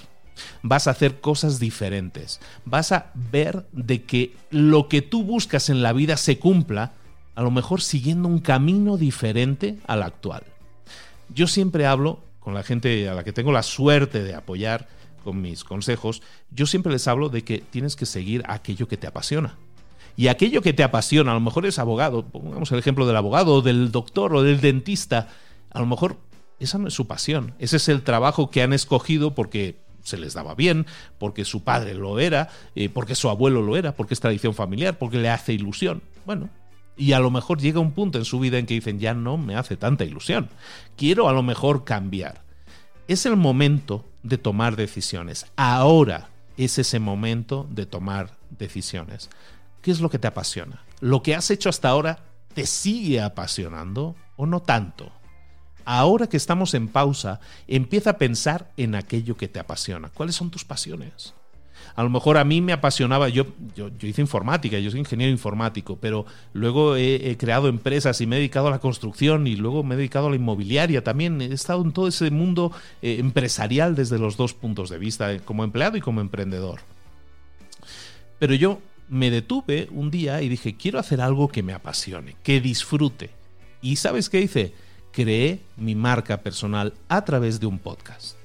Vas 0.62 0.88
a 0.88 0.92
hacer 0.92 1.20
cosas 1.20 1.60
diferentes, 1.60 2.39
vas 2.65 2.92
a 2.92 3.12
ver 3.13 3.65
de 3.72 4.04
que 4.04 4.36
lo 4.50 4.88
que 4.88 5.01
tú 5.01 5.24
buscas 5.24 5.70
en 5.70 5.82
la 5.82 5.94
vida 5.94 6.18
se 6.18 6.39
cumpla, 6.39 6.94
a 7.36 7.42
lo 7.42 7.51
mejor 7.51 7.82
siguiendo 7.82 8.27
un 8.27 8.39
camino 8.39 8.98
diferente 8.98 9.77
al 9.88 10.04
actual. 10.04 10.44
Yo 11.34 11.48
siempre 11.48 11.86
hablo 11.86 12.20
con 12.39 12.54
la 12.54 12.63
gente 12.63 13.10
a 13.10 13.13
la 13.13 13.24
que 13.24 13.34
tengo 13.34 13.51
la 13.51 13.63
suerte 13.63 14.24
de 14.24 14.36
apoyar 14.36 14.88
con 15.24 15.42
mis 15.42 15.63
consejos, 15.63 16.22
yo 16.51 16.68
siempre 16.68 16.94
les 16.94 17.08
hablo 17.08 17.30
de 17.30 17.44
que 17.44 17.58
tienes 17.58 17.96
que 17.96 18.06
seguir 18.06 18.44
aquello 18.48 18.88
que 18.88 18.98
te 18.98 19.08
apasiona. 19.08 19.58
Y 20.15 20.27
aquello 20.27 20.62
que 20.62 20.72
te 20.72 20.84
apasiona, 20.84 21.32
a 21.32 21.34
lo 21.34 21.42
mejor 21.42 21.65
es 21.65 21.80
abogado, 21.80 22.25
pongamos 22.25 22.72
el 22.72 22.80
ejemplo 22.80 23.06
del 23.06 23.18
abogado, 23.18 23.62
del 23.62 23.92
doctor 23.92 24.34
o 24.36 24.44
del 24.44 24.62
dentista, 24.62 25.27
a 25.72 25.80
lo 25.80 25.88
mejor 25.88 26.18
esa 26.60 26.77
no 26.77 26.88
es 26.88 26.94
su 26.94 27.08
pasión, 27.08 27.54
ese 27.60 27.77
es 27.77 27.89
el 27.89 28.04
trabajo 28.04 28.50
que 28.50 28.62
han 28.62 28.72
escogido 28.72 29.36
porque 29.36 29.82
se 30.06 30.18
les 30.18 30.34
daba 30.34 30.56
bien, 30.56 30.86
porque 31.18 31.44
su 31.44 31.64
padre 31.64 31.94
lo 31.96 32.20
era, 32.20 32.50
eh, 32.76 32.88
porque 32.90 33.16
su 33.16 33.30
abuelo 33.30 33.62
lo 33.62 33.76
era, 33.76 33.96
porque 33.96 34.14
es 34.14 34.20
tradición 34.20 34.54
familiar, 34.54 34.98
porque 34.98 35.18
le 35.18 35.30
hace 35.30 35.52
ilusión. 35.52 36.02
Bueno, 36.26 36.50
y 36.96 37.12
a 37.12 37.20
lo 37.20 37.32
mejor 37.32 37.60
llega 37.60 37.80
un 37.80 37.92
punto 37.92 38.18
en 38.18 38.26
su 38.26 38.40
vida 38.40 38.58
en 38.58 38.66
que 38.66 38.76
dicen, 38.76 39.00
ya 39.00 39.14
no 39.14 39.38
me 39.38 39.56
hace 39.56 39.76
tanta 39.76 40.06
ilusión, 40.06 40.50
quiero 40.96 41.28
a 41.28 41.34
lo 41.34 41.44
mejor 41.44 41.84
cambiar. 41.84 42.44
Es 43.08 43.26
el 43.26 43.36
momento 43.36 44.06
de 44.24 44.38
tomar 44.38 44.76
decisiones. 44.76 45.46
Ahora 45.56 46.30
es 46.58 46.78
ese 46.80 47.00
momento 47.00 47.68
de 47.70 47.86
tomar 47.86 48.38
decisiones. 48.50 49.30
¿Qué 49.82 49.92
es 49.92 50.00
lo 50.00 50.10
que 50.10 50.20
te 50.20 50.28
apasiona? 50.28 50.84
¿Lo 51.02 51.22
que 51.22 51.36
has 51.36 51.52
hecho 51.52 51.70
hasta 51.70 51.90
ahora 51.90 52.20
te 52.54 52.66
sigue 52.66 53.22
apasionando 53.22 54.16
o 54.38 54.46
no 54.46 54.62
tanto? 54.62 55.12
Ahora 55.86 56.27
que 56.27 56.38
estamos 56.38 56.74
en 56.74 56.88
pausa, 56.88 57.39
empieza 57.68 58.12
a 58.12 58.18
pensar 58.18 58.72
en 58.77 58.96
aquello 58.96 59.38
que 59.38 59.48
te 59.48 59.60
apasiona. 59.60 60.10
¿Cuáles 60.10 60.36
son 60.36 60.50
tus 60.50 60.65
pasiones? 60.65 61.34
A 61.96 62.04
lo 62.04 62.10
mejor 62.10 62.38
a 62.38 62.44
mí 62.44 62.60
me 62.62 62.74
apasionaba, 62.74 63.30
yo, 63.30 63.46
yo, 63.75 63.89
hice 64.01 64.22
informática, 64.22 64.77
yo 64.80 64.92
soy 64.92 65.00
ingeniero 65.00 65.32
informático, 65.32 65.98
pero 65.98 66.25
luego 66.51 66.98
he, 66.98 67.38
creado 67.38 67.70
empresas 67.70 68.20
y 68.20 68.27
me 68.27 68.36
he 68.36 68.39
dedicado 68.39 68.68
a 68.68 68.72
la 68.72 68.80
construcción 68.80 69.48
y 69.48 69.56
luego 69.56 69.84
me 69.84 69.96
he 69.96 69.98
dedicado 69.98 70.27
a 70.27 70.30
la 70.30 70.36
inmobiliaria 70.36 71.04
también. 71.04 71.42
He 71.42 71.54
estado 71.54 71.84
en 71.84 71.94
todo 71.94 72.08
ese 72.08 72.32
mundo 72.32 72.74
eh, 73.01 73.18
empresarial 73.20 73.96
desde 73.96 74.20
los 74.20 74.36
dos 74.36 74.54
puntos 74.54 74.89
de 74.89 74.98
vista, 74.98 75.32
eh, 75.32 75.39
como 75.39 75.63
empleado 75.63 75.96
y 75.96 76.01
como 76.01 76.20
emprendedor. 76.20 76.82
Pero 78.39 78.56
yo 78.56 78.82
me 79.08 79.32
detuve 79.32 79.88
un 79.92 80.12
día 80.12 80.42
y 80.42 80.50
dije, 80.50 80.75
quiero 80.75 81.00
hacer 81.00 81.22
algo 81.22 81.48
que 81.48 81.63
me 81.63 81.74
apasione, 81.74 82.36
que 82.44 82.60
disfrute. 82.60 83.30
¿Y 83.82 83.98
sabes 83.98 84.30
qué 84.30 84.42
hice? 84.42 84.74
Creé 85.16 85.62
mi 85.78 85.96
marca 85.96 86.42
personal 86.42 86.94
a 87.08 87.24
través 87.24 87.62
de 87.62 87.68
un 87.68 87.80
podcast 87.80 88.36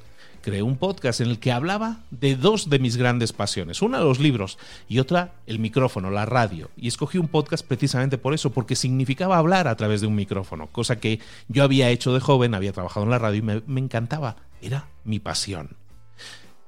creé 0.40 0.62
un 0.62 0.76
podcast 0.76 1.20
en 1.20 1.28
el 1.28 1.38
que 1.38 1.52
hablaba 1.52 1.98
de 2.10 2.36
dos 2.36 2.70
de 2.70 2.78
mis 2.78 2.96
grandes 2.96 3.32
pasiones. 3.32 3.82
Una 3.82 4.00
los 4.00 4.18
libros 4.18 4.56
y 4.88 4.98
otra 4.98 5.32
el 5.46 5.58
micrófono, 5.58 6.10
la 6.10 6.26
radio. 6.26 6.70
Y 6.76 6.88
escogí 6.88 7.18
un 7.18 7.28
podcast 7.28 7.66
precisamente 7.66 8.18
por 8.18 8.34
eso, 8.34 8.50
porque 8.50 8.76
significaba 8.76 9.36
hablar 9.36 9.68
a 9.68 9.76
través 9.76 10.00
de 10.00 10.06
un 10.06 10.14
micrófono, 10.14 10.68
cosa 10.68 10.98
que 10.98 11.20
yo 11.48 11.62
había 11.62 11.90
hecho 11.90 12.14
de 12.14 12.20
joven, 12.20 12.54
había 12.54 12.72
trabajado 12.72 13.04
en 13.04 13.10
la 13.10 13.18
radio 13.18 13.38
y 13.38 13.42
me, 13.42 13.62
me 13.66 13.80
encantaba. 13.80 14.36
Era 14.62 14.88
mi 15.04 15.18
pasión. 15.18 15.76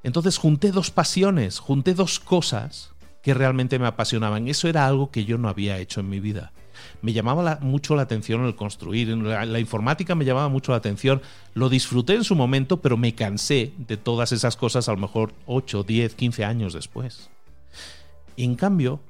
Entonces 0.03 0.37
junté 0.37 0.73
dos 0.73 0.91
pasiones, 0.91 1.59
junté 1.59 1.95
dos 1.95 2.19
cosas 2.19 2.91
que 3.23 3.35
realmente 3.35 3.79
me 3.79 3.87
apasionaban. 3.87 4.49
Eso 4.49 4.69
era 4.69 4.87
algo 4.87 5.11
que 5.11 5.25
yo 5.25 5.39
no 5.39 5.49
había 5.49 5.79
hecho 5.79 6.01
en 6.01 6.11
mi 6.11 6.21
vida 6.21 6.53
me 7.01 7.13
llamaba 7.13 7.59
mucho 7.61 7.97
la 7.97 8.03
atención 8.03 8.45
el 8.45 8.57
construir. 8.57 9.09
La, 9.09 9.59
informática 9.59 10.15
me 10.15 10.25
llamaba 10.25 10.49
mucho 10.49 10.73
la 10.73 10.79
atención. 10.79 11.23
Lo 11.55 11.69
disfruté 11.69 12.15
en 12.15 12.25
su 12.25 12.35
momento, 12.35 12.81
pero 12.81 12.97
me 12.97 13.15
cansé 13.15 13.73
de 13.77 13.97
todas 13.97 14.33
esas 14.33 14.57
cosas 14.57 14.89
a 14.89 14.93
lo 14.93 14.99
mejor 14.99 15.33
8, 15.47 15.83
10, 15.83 16.15
15 16.15 16.45
años 16.45 16.73
después. 16.73 17.31
En 18.37 18.55
cambio, 18.55 19.01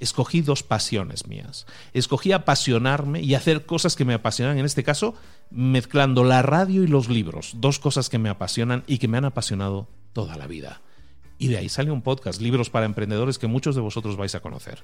escogí 0.00 0.40
dos 0.40 0.62
pasiones 0.62 1.26
mías. 1.26 1.66
Escogí 1.92 2.32
apasionarme 2.32 3.20
y 3.20 3.34
hacer 3.34 3.66
cosas 3.66 3.94
que 3.94 4.04
me 4.04 4.14
apasionan, 4.14 4.58
en 4.58 4.64
este 4.64 4.82
caso, 4.82 5.14
mezclando 5.50 6.24
la 6.24 6.42
radio 6.42 6.82
y 6.82 6.88
los 6.88 7.08
libros. 7.08 7.52
Dos 7.56 7.78
cosas 7.78 8.08
que 8.08 8.18
me 8.18 8.28
apasionan 8.28 8.82
y 8.86 8.98
que 8.98 9.08
me 9.08 9.18
han 9.18 9.24
apasionado 9.24 9.88
toda 10.12 10.36
la 10.36 10.46
vida. 10.46 10.80
Y 11.38 11.48
de 11.48 11.58
ahí 11.58 11.68
sale 11.68 11.90
un 11.90 12.02
podcast, 12.02 12.40
Libros 12.40 12.70
para 12.70 12.86
Emprendedores, 12.86 13.38
que 13.38 13.46
muchos 13.46 13.74
de 13.74 13.80
vosotros 13.80 14.16
vais 14.16 14.34
a 14.34 14.40
conocer. 14.40 14.82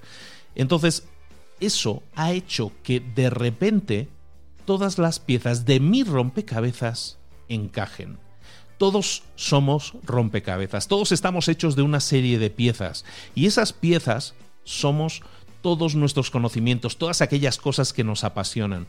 Entonces, 0.55 1.09
eso 1.61 2.03
ha 2.15 2.33
hecho 2.33 2.73
que 2.83 3.01
de 3.01 3.31
repente 3.31 4.09
todas 4.65 4.99
las 4.99 5.19
piezas 5.19 5.65
de 5.65 5.81
mi 5.81 6.03
rompecabezas 6.05 7.19
encajen. 7.49 8.19
Todos 8.77 9.25
somos 9.35 9.95
rompecabezas, 10.05 10.87
todos 10.87 11.11
estamos 11.11 11.49
hechos 11.49 11.75
de 11.75 11.83
una 11.83 12.01
serie 12.01 12.39
de 12.39 12.51
piezas 12.51 13.05
y 13.35 13.47
esas 13.47 13.73
piezas 13.73 14.35
somos 14.65 15.23
todos 15.63 15.97
nuestros 15.97 16.31
conocimientos, 16.31 16.97
todas 16.97 17.21
aquellas 17.21 17.59
cosas 17.59 17.93
que 17.93 18.05
nos 18.05 18.23
apasionan. 18.23 18.87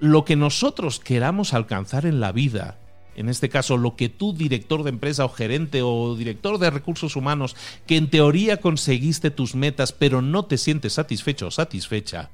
Lo 0.00 0.24
que 0.24 0.34
nosotros 0.34 0.98
queramos 0.98 1.54
alcanzar 1.54 2.06
en 2.06 2.20
la 2.20 2.32
vida 2.32 2.78
en 3.16 3.28
este 3.28 3.48
caso 3.48 3.76
lo 3.76 3.96
que 3.96 4.08
tú, 4.08 4.32
director 4.32 4.82
de 4.82 4.90
empresa 4.90 5.24
o 5.24 5.28
gerente 5.28 5.82
o 5.82 6.16
director 6.16 6.58
de 6.58 6.70
recursos 6.70 7.16
humanos, 7.16 7.56
que 7.86 7.96
en 7.96 8.10
teoría 8.10 8.58
conseguiste 8.58 9.30
tus 9.30 9.54
metas 9.54 9.92
pero 9.92 10.22
no 10.22 10.44
te 10.44 10.58
sientes 10.58 10.94
satisfecho 10.94 11.48
o 11.48 11.50
satisfecha, 11.50 12.30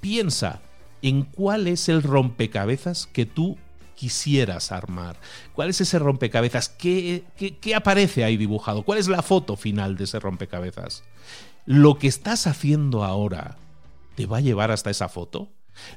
piensa 0.00 0.60
en 1.02 1.22
cuál 1.22 1.66
es 1.66 1.88
el 1.88 2.02
rompecabezas 2.02 3.06
que 3.06 3.26
tú 3.26 3.58
quisieras 3.94 4.72
armar. 4.72 5.16
¿Cuál 5.54 5.70
es 5.70 5.80
ese 5.80 5.98
rompecabezas? 5.98 6.68
¿Qué, 6.68 7.24
qué, 7.60 7.74
aparece 7.74 8.24
ahí 8.24 8.36
dibujado? 8.36 8.82
¿Cuál 8.82 8.98
es 8.98 9.08
la 9.08 9.22
foto 9.22 9.56
final 9.56 9.96
de 9.96 10.04
ese 10.04 10.20
rompecabezas? 10.20 11.02
¿Lo 11.64 11.98
que 11.98 12.06
estás 12.06 12.46
haciendo 12.46 13.04
ahora 13.04 13.56
te 14.14 14.26
va 14.26 14.38
a 14.38 14.42
llevar 14.42 14.70
hasta 14.70 14.90
esa 14.90 15.08
foto? 15.08 15.48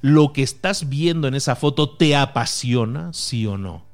¿Lo 0.02 0.34
que 0.34 0.44
estás 0.44 0.90
viendo 0.90 1.28
en 1.28 1.36
esa 1.36 1.56
foto 1.56 1.90
te 1.96 2.16
apasiona, 2.16 3.14
sí 3.14 3.46
o 3.46 3.58
no? 3.58 3.89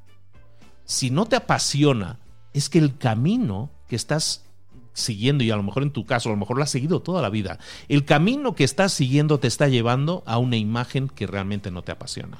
Si 0.85 1.09
no 1.09 1.25
te 1.25 1.35
apasiona, 1.35 2.19
es 2.53 2.69
que 2.69 2.79
el 2.79 2.97
camino 2.97 3.71
que 3.87 3.95
estás 3.95 4.45
siguiendo, 4.93 5.43
y 5.43 5.51
a 5.51 5.57
lo 5.57 5.63
mejor 5.63 5.83
en 5.83 5.91
tu 5.91 6.05
caso, 6.05 6.29
a 6.29 6.31
lo 6.31 6.37
mejor 6.37 6.57
lo 6.57 6.63
has 6.63 6.69
seguido 6.69 7.01
toda 7.01 7.21
la 7.21 7.29
vida, 7.29 7.59
el 7.89 8.05
camino 8.05 8.55
que 8.55 8.63
estás 8.63 8.93
siguiendo 8.93 9.39
te 9.39 9.47
está 9.47 9.67
llevando 9.67 10.23
a 10.25 10.37
una 10.37 10.57
imagen 10.57 11.09
que 11.09 11.27
realmente 11.27 11.69
no 11.69 11.81
te 11.81 11.91
apasiona. 11.91 12.37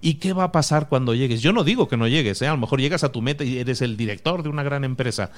¿Y 0.00 0.14
qué 0.14 0.32
va 0.32 0.44
a 0.44 0.52
pasar 0.52 0.88
cuando 0.88 1.14
llegues? 1.14 1.42
Yo 1.42 1.52
no 1.52 1.64
digo 1.64 1.88
que 1.88 1.96
no 1.96 2.06
llegues, 2.06 2.40
¿eh? 2.40 2.46
a 2.46 2.52
lo 2.52 2.58
mejor 2.58 2.80
llegas 2.80 3.02
a 3.02 3.10
tu 3.10 3.20
meta 3.20 3.42
y 3.42 3.58
eres 3.58 3.82
el 3.82 3.96
director 3.96 4.44
de 4.44 4.48
una 4.48 4.62
gran 4.62 4.84
empresa, 4.84 5.32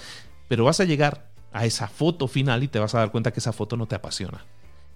pero 0.49 0.65
vas 0.65 0.81
a 0.81 0.85
llegar 0.85 1.31
a 1.53 1.65
esa 1.65 1.89
foto 1.89 2.29
final 2.29 2.63
y 2.63 2.69
te 2.69 2.79
vas 2.79 2.95
a 2.95 2.99
dar 2.99 3.11
cuenta 3.11 3.33
que 3.33 3.41
esa 3.41 3.55
foto 3.55 3.77
no 3.77 3.87
te 3.87 3.95
apasiona, 3.95 4.45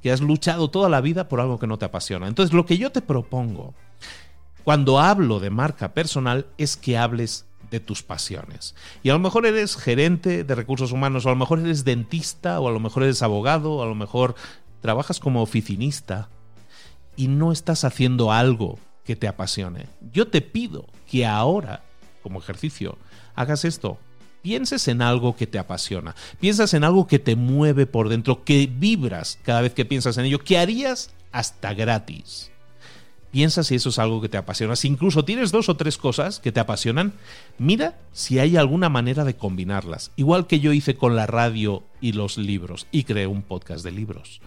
que 0.03 0.13
has 0.13 0.21
luchado 0.21 0.69
toda 0.69 0.91
la 0.91 1.01
vida 1.01 1.29
por 1.29 1.41
algo 1.41 1.59
que 1.59 1.67
no 1.67 1.79
te 1.79 1.87
apasiona. 1.87 2.29
Entonces, 2.29 2.55
lo 2.55 2.67
que 2.67 2.77
yo 2.77 2.93
te 2.93 3.01
propongo 3.01 3.75
cuando 4.65 4.99
hablo 4.99 5.41
de 5.41 5.51
marca 5.51 5.93
personal 5.93 6.47
es 6.59 6.77
que 6.77 6.97
hables 6.97 7.47
de 7.71 7.81
tus 7.81 8.03
pasiones. 8.03 8.75
Y 9.03 9.11
a 9.11 9.13
lo 9.13 9.19
mejor 9.19 9.47
eres 9.47 9.77
gerente 9.77 10.45
de 10.45 10.55
recursos 10.55 10.93
humanos, 10.93 11.27
o 11.27 11.29
a 11.29 11.33
lo 11.33 11.39
mejor 11.39 11.61
eres 11.61 11.85
dentista, 11.85 12.61
o 12.61 12.69
a 12.69 12.73
lo 12.73 12.81
mejor 12.81 13.03
eres 13.03 13.23
abogado, 13.23 13.75
o 13.75 13.83
a 13.83 13.87
lo 13.87 13.95
mejor 13.95 14.35
trabajas 14.81 15.21
como 15.21 15.43
oficinista 15.43 16.29
y 17.17 17.29
no 17.29 17.53
estás 17.53 17.85
haciendo 17.85 18.33
algo 18.33 18.79
que 19.05 19.17
te 19.17 19.29
apasione. 19.29 19.87
Yo 20.13 20.29
te 20.29 20.41
pido 20.41 20.87
que 21.11 21.27
ahora, 21.27 21.83
como 22.23 22.39
ejercicio, 22.39 22.97
hagas 23.35 23.65
esto. 23.65 23.99
Pienses 24.43 24.89
en 24.89 25.01
algo 25.01 25.37
que 25.37 25.47
te 25.47 25.59
apasiona. 25.59 26.15
Piensas 26.39 26.75
en 26.75 26.85
algo 26.85 27.07
que 27.07 27.19
te 27.19 27.35
mueve 27.35 27.87
por 27.87 28.09
dentro, 28.09 28.45
que 28.45 28.67
vibras 28.67 29.39
cada 29.43 29.63
vez 29.63 29.75
que 29.75 29.85
piensas 29.85 30.19
en 30.19 30.27
ello, 30.27 30.39
que 30.39 30.59
harías 30.59 31.11
hasta 31.33 31.73
gratis. 31.73 32.51
Piensa 33.35 33.65
si 33.65 33.75
eso 33.75 33.89
es 33.89 33.99
algo 33.99 34.21
que 34.21 34.29
te 34.29 34.37
apasiona. 34.37 34.77
Si 34.77 34.87
incluso 34.87 35.25
tienes 35.25 35.51
dos 35.51 35.69
o 35.69 35.75
tres 35.75 35.99
cosas 35.99 36.39
que 36.39 36.53
te 36.53 36.61
apasionan, 36.61 37.15
mira 37.59 37.99
si 38.13 38.39
hay 38.39 38.57
alguna 38.57 38.89
manera 38.89 39.25
de 39.25 39.35
combinarlas. 39.35 40.13
Igual 40.15 40.47
que 40.47 40.61
yo 40.61 40.73
hice 40.73 40.95
con 40.95 41.17
la 41.17 41.27
radio 41.27 41.83
y 42.01 42.13
los 42.13 42.39
libros 42.39 42.87
y 42.93 43.03
creé 43.03 43.27
un 43.27 43.43
podcast 43.43 43.83
de 43.85 43.91
libros. 43.91 44.41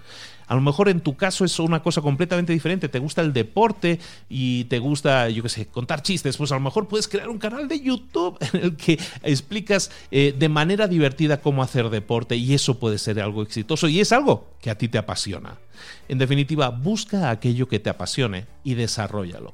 A 0.48 0.56
lo 0.56 0.62
mejor 0.62 0.88
en 0.88 1.02
tu 1.02 1.16
caso 1.16 1.44
es 1.44 1.60
una 1.60 1.82
cosa 1.84 2.02
completamente 2.02 2.54
diferente. 2.54 2.88
Te 2.88 3.00
gusta 3.00 3.22
el 3.22 3.34
deporte 3.34 4.00
y 4.30 4.64
te 4.66 4.80
gusta, 4.80 5.30
yo 5.30 5.44
qué 5.44 5.50
sé, 5.50 5.68
contar 5.68 6.02
chistes. 6.02 6.38
Pues 6.38 6.52
a 6.52 6.56
lo 6.56 6.62
mejor 6.62 6.88
puedes 6.88 7.08
crear 7.08 7.28
un 7.28 7.38
canal 7.38 7.68
de 7.68 7.80
YouTube 7.82 8.38
en 8.54 8.64
el 8.64 8.76
que 8.78 8.98
explicas 9.24 9.92
eh, 10.10 10.34
de 10.38 10.50
manera 10.50 10.88
divertida 10.88 11.42
cómo 11.42 11.64
hacer 11.64 11.90
deporte 11.90 12.38
y 12.38 12.54
eso 12.54 12.80
puede 12.80 12.98
ser 12.98 13.20
algo 13.20 13.42
exitoso 13.42 13.90
y 13.90 14.00
es 14.00 14.12
algo 14.12 14.48
que 14.62 14.70
a 14.70 14.78
ti 14.78 14.88
te 14.88 14.98
apasiona. 14.98 15.58
En 16.08 16.18
definitiva, 16.18 16.70
busca 16.70 17.30
aquello 17.30 17.68
que 17.68 17.80
te 17.80 17.90
apasione 17.90 18.46
y 18.64 18.76
desarrollalo. 18.76 19.54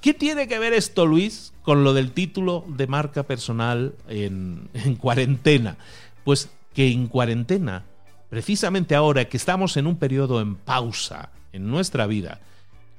¿Qué 0.00 0.12
tiene 0.12 0.48
que 0.48 0.58
ver 0.58 0.72
esto, 0.72 1.06
Luis, 1.06 1.52
con 1.62 1.84
lo 1.84 1.94
del 1.94 2.12
título 2.12 2.64
de 2.68 2.86
marca 2.86 3.22
personal 3.22 3.94
en, 4.08 4.68
en 4.74 4.96
cuarentena? 4.96 5.78
Pues 6.24 6.50
que 6.74 6.88
en 6.88 7.06
cuarentena 7.06 7.84
precisamente 8.28 8.94
ahora 8.94 9.26
que 9.26 9.36
estamos 9.36 9.76
en 9.76 9.86
un 9.86 9.96
periodo 9.96 10.40
en 10.40 10.56
pausa 10.56 11.30
en 11.52 11.70
nuestra 11.70 12.06
vida, 12.06 12.40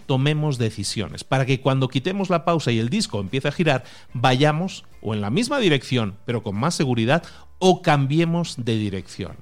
tomemos 0.07 0.57
decisiones 0.57 1.23
para 1.23 1.45
que 1.45 1.61
cuando 1.61 1.89
quitemos 1.89 2.29
la 2.29 2.45
pausa 2.45 2.71
y 2.71 2.79
el 2.79 2.89
disco 2.89 3.19
empiece 3.19 3.47
a 3.47 3.51
girar, 3.51 3.83
vayamos 4.13 4.85
o 5.01 5.13
en 5.13 5.21
la 5.21 5.29
misma 5.29 5.59
dirección, 5.59 6.17
pero 6.25 6.41
con 6.41 6.55
más 6.55 6.73
seguridad, 6.75 7.23
o 7.59 7.81
cambiemos 7.81 8.55
de 8.57 8.77
dirección. 8.77 9.35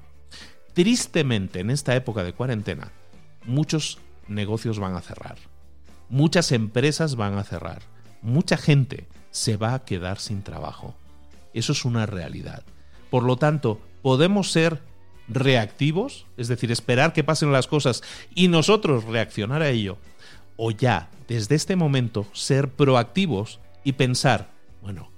Tristemente, 0.74 1.60
en 1.60 1.70
esta 1.70 1.94
época 1.94 2.24
de 2.24 2.32
cuarentena, 2.32 2.92
muchos 3.44 3.98
negocios 4.28 4.78
van 4.78 4.94
a 4.94 5.00
cerrar, 5.00 5.36
muchas 6.08 6.52
empresas 6.52 7.16
van 7.16 7.38
a 7.38 7.44
cerrar, 7.44 7.82
mucha 8.20 8.56
gente 8.56 9.06
se 9.30 9.56
va 9.56 9.74
a 9.74 9.84
quedar 9.84 10.18
sin 10.18 10.42
trabajo. 10.42 10.94
Eso 11.54 11.72
es 11.72 11.84
una 11.84 12.06
realidad. 12.06 12.62
Por 13.08 13.22
lo 13.22 13.36
tanto, 13.36 13.80
podemos 14.02 14.50
ser 14.50 14.82
reactivos, 15.28 16.26
es 16.36 16.48
decir, 16.48 16.70
esperar 16.70 17.12
que 17.12 17.24
pasen 17.24 17.52
las 17.52 17.66
cosas 17.66 18.02
y 18.34 18.48
nosotros 18.48 19.04
reaccionar 19.04 19.62
a 19.62 19.70
ello, 19.70 19.98
o 20.56 20.70
ya, 20.70 21.10
desde 21.28 21.54
este 21.54 21.76
momento, 21.76 22.26
ser 22.32 22.70
proactivos 22.70 23.60
y 23.84 23.92
pensar, 23.92 24.48
bueno, 24.82 25.10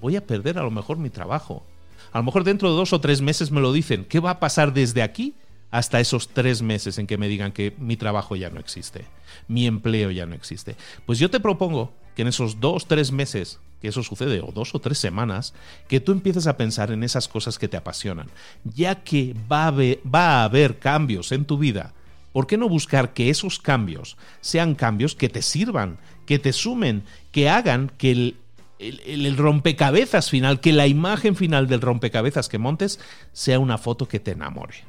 voy 0.00 0.16
a 0.16 0.26
perder 0.26 0.58
a 0.58 0.62
lo 0.62 0.70
mejor 0.70 0.98
mi 0.98 1.10
trabajo. 1.10 1.64
A 2.12 2.18
lo 2.18 2.24
mejor 2.24 2.44
dentro 2.44 2.70
de 2.70 2.76
dos 2.76 2.92
o 2.92 3.00
tres 3.00 3.20
meses 3.20 3.50
me 3.50 3.60
lo 3.60 3.72
dicen. 3.72 4.04
¿Qué 4.04 4.20
va 4.20 4.30
a 4.30 4.40
pasar 4.40 4.72
desde 4.72 5.02
aquí 5.02 5.34
hasta 5.70 6.00
esos 6.00 6.28
tres 6.28 6.62
meses 6.62 6.98
en 6.98 7.06
que 7.06 7.18
me 7.18 7.28
digan 7.28 7.52
que 7.52 7.74
mi 7.78 7.96
trabajo 7.96 8.34
ya 8.34 8.50
no 8.50 8.58
existe, 8.58 9.04
mi 9.46 9.66
empleo 9.66 10.10
ya 10.10 10.26
no 10.26 10.34
existe? 10.34 10.76
Pues 11.06 11.18
yo 11.18 11.30
te 11.30 11.40
propongo 11.40 11.92
que 12.16 12.22
en 12.22 12.28
esos 12.28 12.58
dos, 12.60 12.86
tres 12.86 13.12
meses 13.12 13.60
que 13.80 13.88
eso 13.88 14.02
sucede, 14.02 14.40
o 14.40 14.52
dos 14.52 14.74
o 14.74 14.78
tres 14.78 14.98
semanas, 14.98 15.54
que 15.88 16.00
tú 16.00 16.12
empieces 16.12 16.46
a 16.46 16.56
pensar 16.56 16.90
en 16.90 17.02
esas 17.02 17.28
cosas 17.28 17.58
que 17.58 17.68
te 17.68 17.76
apasionan. 17.76 18.28
Ya 18.64 19.02
que 19.02 19.34
va 19.50 19.64
a 19.64 20.44
haber, 20.44 20.78
cambios 20.78 21.32
en 21.32 21.44
tu 21.44 21.58
vida, 21.58 21.94
¿por 22.32 22.46
qué 22.46 22.56
no 22.56 22.68
buscar 22.68 23.12
que 23.12 23.30
esos 23.30 23.58
cambios 23.58 24.16
sean 24.40 24.74
cambios 24.74 25.14
que 25.14 25.28
te 25.28 25.42
sirvan, 25.42 25.98
que 26.26 26.38
te 26.38 26.52
sumen, 26.52 27.04
que 27.32 27.48
hagan 27.48 27.90
que 27.96 28.10
el, 28.10 28.36
el, 28.78 29.36
rompecabezas 29.36 30.30
final, 30.30 30.60
que 30.60 30.72
la 30.72 30.86
imagen 30.86 31.34
final 31.34 31.66
del 31.66 31.80
rompecabezas 31.80 32.48
que 32.48 32.58
montes 32.58 33.00
sea 33.32 33.58
una 33.58 33.78
foto 33.78 34.06
que 34.06 34.20
te 34.20 34.32
enamore? 34.32 34.84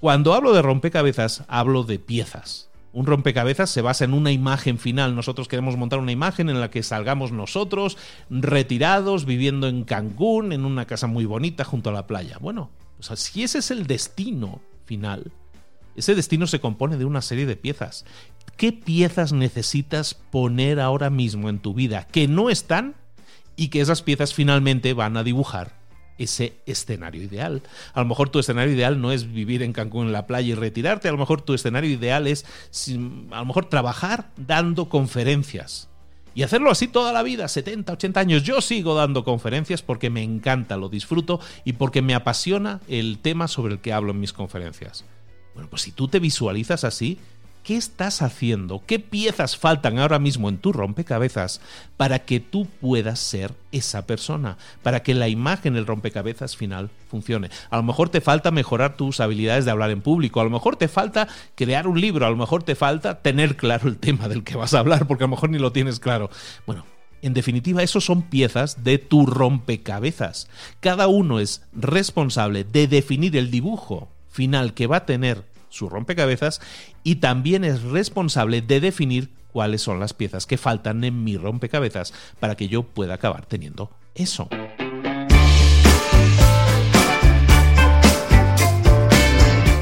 Cuando 0.00 0.34
hablo 0.34 0.52
de 0.52 0.62
rompecabezas, 0.62 1.44
hablo 1.48 1.84
de 1.84 1.98
piezas. 1.98 2.65
Un 2.96 3.04
rompecabezas 3.04 3.68
se 3.68 3.82
basa 3.82 4.06
en 4.06 4.14
una 4.14 4.32
imagen 4.32 4.78
final. 4.78 5.14
Nosotros 5.14 5.48
queremos 5.48 5.76
montar 5.76 5.98
una 5.98 6.12
imagen 6.12 6.48
en 6.48 6.60
la 6.60 6.70
que 6.70 6.82
salgamos 6.82 7.30
nosotros 7.30 7.98
retirados, 8.30 9.26
viviendo 9.26 9.68
en 9.68 9.84
Cancún, 9.84 10.50
en 10.50 10.64
una 10.64 10.86
casa 10.86 11.06
muy 11.06 11.26
bonita 11.26 11.62
junto 11.62 11.90
a 11.90 11.92
la 11.92 12.06
playa. 12.06 12.38
Bueno, 12.40 12.70
si 13.00 13.42
ese 13.42 13.58
es 13.58 13.70
el 13.70 13.86
destino 13.86 14.62
final, 14.86 15.30
ese 15.94 16.14
destino 16.14 16.46
se 16.46 16.58
compone 16.58 16.96
de 16.96 17.04
una 17.04 17.20
serie 17.20 17.44
de 17.44 17.56
piezas. 17.56 18.06
¿Qué 18.56 18.72
piezas 18.72 19.34
necesitas 19.34 20.14
poner 20.14 20.80
ahora 20.80 21.10
mismo 21.10 21.50
en 21.50 21.58
tu 21.58 21.74
vida 21.74 22.06
que 22.10 22.28
no 22.28 22.48
están 22.48 22.94
y 23.56 23.68
que 23.68 23.82
esas 23.82 24.00
piezas 24.00 24.32
finalmente 24.32 24.94
van 24.94 25.18
a 25.18 25.22
dibujar 25.22 25.85
ese 26.18 26.54
escenario 26.66 27.22
ideal. 27.22 27.62
A 27.92 28.00
lo 28.00 28.06
mejor 28.06 28.28
tu 28.28 28.38
escenario 28.38 28.74
ideal 28.74 29.00
no 29.00 29.12
es 29.12 29.32
vivir 29.32 29.62
en 29.62 29.72
Cancún 29.72 30.06
en 30.06 30.12
la 30.12 30.26
playa 30.26 30.48
y 30.48 30.54
retirarte, 30.54 31.08
a 31.08 31.12
lo 31.12 31.18
mejor 31.18 31.42
tu 31.42 31.54
escenario 31.54 31.90
ideal 31.90 32.26
es 32.26 32.44
a 33.30 33.38
lo 33.38 33.44
mejor 33.44 33.66
trabajar 33.66 34.30
dando 34.36 34.88
conferencias. 34.88 35.88
Y 36.34 36.42
hacerlo 36.42 36.70
así 36.70 36.86
toda 36.86 37.14
la 37.14 37.22
vida, 37.22 37.48
70, 37.48 37.94
80 37.94 38.20
años. 38.20 38.42
Yo 38.42 38.60
sigo 38.60 38.94
dando 38.94 39.24
conferencias 39.24 39.80
porque 39.80 40.10
me 40.10 40.22
encanta, 40.22 40.76
lo 40.76 40.90
disfruto 40.90 41.40
y 41.64 41.72
porque 41.72 42.02
me 42.02 42.14
apasiona 42.14 42.80
el 42.88 43.20
tema 43.20 43.48
sobre 43.48 43.72
el 43.72 43.80
que 43.80 43.94
hablo 43.94 44.10
en 44.10 44.20
mis 44.20 44.34
conferencias. 44.34 45.06
Bueno, 45.54 45.70
pues 45.70 45.80
si 45.80 45.92
tú 45.92 46.08
te 46.08 46.20
visualizas 46.20 46.84
así, 46.84 47.18
¿qué 47.66 47.76
estás 47.76 48.22
haciendo? 48.22 48.80
¿Qué 48.86 49.00
piezas 49.00 49.56
faltan 49.56 49.98
ahora 49.98 50.20
mismo 50.20 50.48
en 50.48 50.58
tu 50.58 50.72
rompecabezas 50.72 51.60
para 51.96 52.20
que 52.20 52.38
tú 52.38 52.68
puedas 52.80 53.18
ser 53.18 53.54
esa 53.72 54.06
persona? 54.06 54.56
Para 54.84 55.02
que 55.02 55.14
la 55.14 55.28
imagen, 55.28 55.74
el 55.74 55.84
rompecabezas 55.84 56.56
final 56.56 56.90
funcione. 57.10 57.50
A 57.70 57.78
lo 57.78 57.82
mejor 57.82 58.08
te 58.08 58.20
falta 58.20 58.52
mejorar 58.52 58.96
tus 58.96 59.18
habilidades 59.18 59.64
de 59.64 59.72
hablar 59.72 59.90
en 59.90 60.00
público, 60.00 60.40
a 60.40 60.44
lo 60.44 60.50
mejor 60.50 60.76
te 60.76 60.86
falta 60.86 61.26
crear 61.56 61.88
un 61.88 62.00
libro, 62.00 62.24
a 62.24 62.30
lo 62.30 62.36
mejor 62.36 62.62
te 62.62 62.76
falta 62.76 63.20
tener 63.20 63.56
claro 63.56 63.88
el 63.88 63.98
tema 63.98 64.28
del 64.28 64.44
que 64.44 64.56
vas 64.56 64.72
a 64.72 64.78
hablar, 64.78 65.08
porque 65.08 65.24
a 65.24 65.26
lo 65.26 65.32
mejor 65.32 65.50
ni 65.50 65.58
lo 65.58 65.72
tienes 65.72 65.98
claro. 65.98 66.30
Bueno, 66.66 66.86
en 67.20 67.34
definitiva, 67.34 67.82
esos 67.82 68.04
son 68.04 68.22
piezas 68.22 68.84
de 68.84 68.98
tu 68.98 69.26
rompecabezas. 69.26 70.46
Cada 70.78 71.08
uno 71.08 71.40
es 71.40 71.62
responsable 71.72 72.62
de 72.62 72.86
definir 72.86 73.36
el 73.36 73.50
dibujo 73.50 74.08
final 74.30 74.72
que 74.72 74.86
va 74.86 74.98
a 74.98 75.06
tener 75.06 75.55
su 75.76 75.88
rompecabezas 75.88 76.60
y 77.04 77.16
también 77.16 77.64
es 77.64 77.82
responsable 77.82 78.62
de 78.62 78.80
definir 78.80 79.30
cuáles 79.52 79.82
son 79.82 80.00
las 80.00 80.14
piezas 80.14 80.46
que 80.46 80.58
faltan 80.58 81.04
en 81.04 81.22
mi 81.22 81.36
rompecabezas 81.36 82.12
para 82.40 82.56
que 82.56 82.68
yo 82.68 82.82
pueda 82.82 83.14
acabar 83.14 83.46
teniendo 83.46 83.90
eso. 84.14 84.48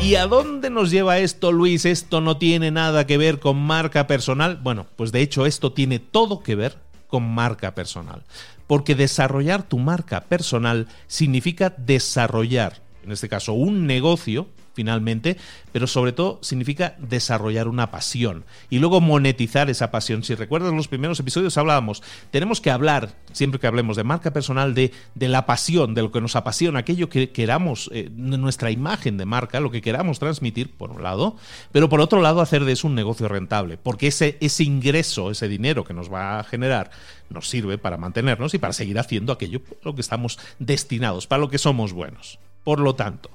¿Y 0.02 0.16
a 0.16 0.26
dónde 0.26 0.68
nos 0.68 0.90
lleva 0.90 1.18
esto, 1.18 1.50
Luis? 1.50 1.86
¿Esto 1.86 2.20
no 2.20 2.36
tiene 2.36 2.70
nada 2.70 3.06
que 3.06 3.16
ver 3.16 3.40
con 3.40 3.56
marca 3.56 4.06
personal? 4.06 4.60
Bueno, 4.62 4.86
pues 4.96 5.12
de 5.12 5.22
hecho 5.22 5.46
esto 5.46 5.72
tiene 5.72 5.98
todo 5.98 6.42
que 6.42 6.54
ver 6.54 6.76
con 7.08 7.22
marca 7.22 7.74
personal. 7.74 8.22
Porque 8.66 8.94
desarrollar 8.94 9.62
tu 9.62 9.78
marca 9.78 10.20
personal 10.20 10.88
significa 11.06 11.74
desarrollar 11.78 12.84
en 13.04 13.12
este 13.12 13.28
caso 13.28 13.52
un 13.52 13.86
negocio, 13.86 14.48
finalmente, 14.74 15.36
pero 15.72 15.86
sobre 15.86 16.12
todo 16.12 16.38
significa 16.42 16.96
desarrollar 16.98 17.68
una 17.68 17.90
pasión 17.90 18.44
y 18.70 18.78
luego 18.78 19.00
monetizar 19.00 19.70
esa 19.70 19.90
pasión. 19.90 20.22
Si 20.24 20.34
recuerdas 20.34 20.72
los 20.72 20.88
primeros 20.88 21.18
episodios 21.20 21.56
hablábamos, 21.56 22.02
tenemos 22.30 22.60
que 22.60 22.70
hablar, 22.70 23.14
siempre 23.32 23.60
que 23.60 23.66
hablemos 23.66 23.96
de 23.96 24.04
marca 24.04 24.32
personal, 24.32 24.74
de, 24.74 24.92
de 25.14 25.28
la 25.28 25.46
pasión, 25.46 25.94
de 25.94 26.02
lo 26.02 26.12
que 26.12 26.20
nos 26.20 26.36
apasiona, 26.36 26.80
aquello 26.80 27.08
que 27.08 27.30
queramos, 27.30 27.88
eh, 27.92 28.10
nuestra 28.14 28.70
imagen 28.70 29.16
de 29.16 29.24
marca, 29.24 29.60
lo 29.60 29.70
que 29.70 29.82
queramos 29.82 30.18
transmitir, 30.18 30.70
por 30.70 30.90
un 30.90 31.02
lado, 31.02 31.36
pero 31.72 31.88
por 31.88 32.00
otro 32.00 32.20
lado 32.20 32.40
hacer 32.40 32.64
de 32.64 32.72
eso 32.72 32.86
un 32.86 32.94
negocio 32.94 33.28
rentable, 33.28 33.78
porque 33.78 34.08
ese, 34.08 34.36
ese 34.40 34.64
ingreso, 34.64 35.30
ese 35.30 35.48
dinero 35.48 35.84
que 35.84 35.94
nos 35.94 36.12
va 36.12 36.40
a 36.40 36.44
generar, 36.44 36.90
nos 37.30 37.48
sirve 37.48 37.78
para 37.78 37.96
mantenernos 37.96 38.54
y 38.54 38.58
para 38.58 38.72
seguir 38.72 38.98
haciendo 38.98 39.32
aquello 39.32 39.62
por 39.62 39.78
lo 39.84 39.94
que 39.94 40.00
estamos 40.00 40.38
destinados, 40.58 41.26
para 41.26 41.40
lo 41.40 41.48
que 41.48 41.58
somos 41.58 41.92
buenos. 41.92 42.38
Por 42.62 42.80
lo 42.80 42.94
tanto, 42.94 43.30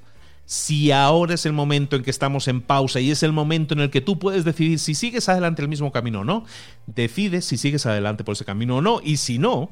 si 0.50 0.92
ahora 0.92 1.36
es 1.36 1.46
el 1.46 1.54
momento 1.54 1.96
en 1.96 2.02
que 2.02 2.10
estamos 2.10 2.48
en 2.48 2.62
pausa 2.62 3.00
y 3.00 3.12
es 3.12 3.22
el 3.22 3.32
momento 3.32 3.76
en 3.76 3.82
el 3.82 3.92
que 3.92 4.02
tú 4.02 4.18
puedes 4.18 4.44
decidir 4.44 4.80
si 4.80 4.96
sigues 4.96 5.30
adelante 5.30 5.62
el 5.62 5.68
mismo 5.68 5.92
camino 5.92 6.22
o 6.22 6.24
no, 6.24 6.44
decides 6.88 7.46
si 7.46 7.56
sigues 7.56 7.86
adelante 7.86 8.24
por 8.24 8.34
ese 8.34 8.46
camino 8.46 8.78
o 8.78 8.82
no. 8.82 9.00
Y 9.04 9.18
si 9.18 9.38
no, 9.38 9.70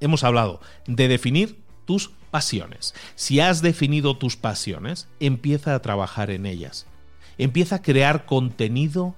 hemos 0.00 0.24
hablado 0.24 0.62
de 0.86 1.08
definir 1.08 1.60
tus 1.84 2.08
pasiones. 2.30 2.94
Si 3.16 3.38
has 3.40 3.60
definido 3.60 4.16
tus 4.16 4.38
pasiones, 4.38 5.08
empieza 5.20 5.74
a 5.74 5.82
trabajar 5.82 6.30
en 6.30 6.46
ellas. 6.46 6.86
Empieza 7.36 7.76
a 7.76 7.82
crear 7.82 8.24
contenido 8.24 9.14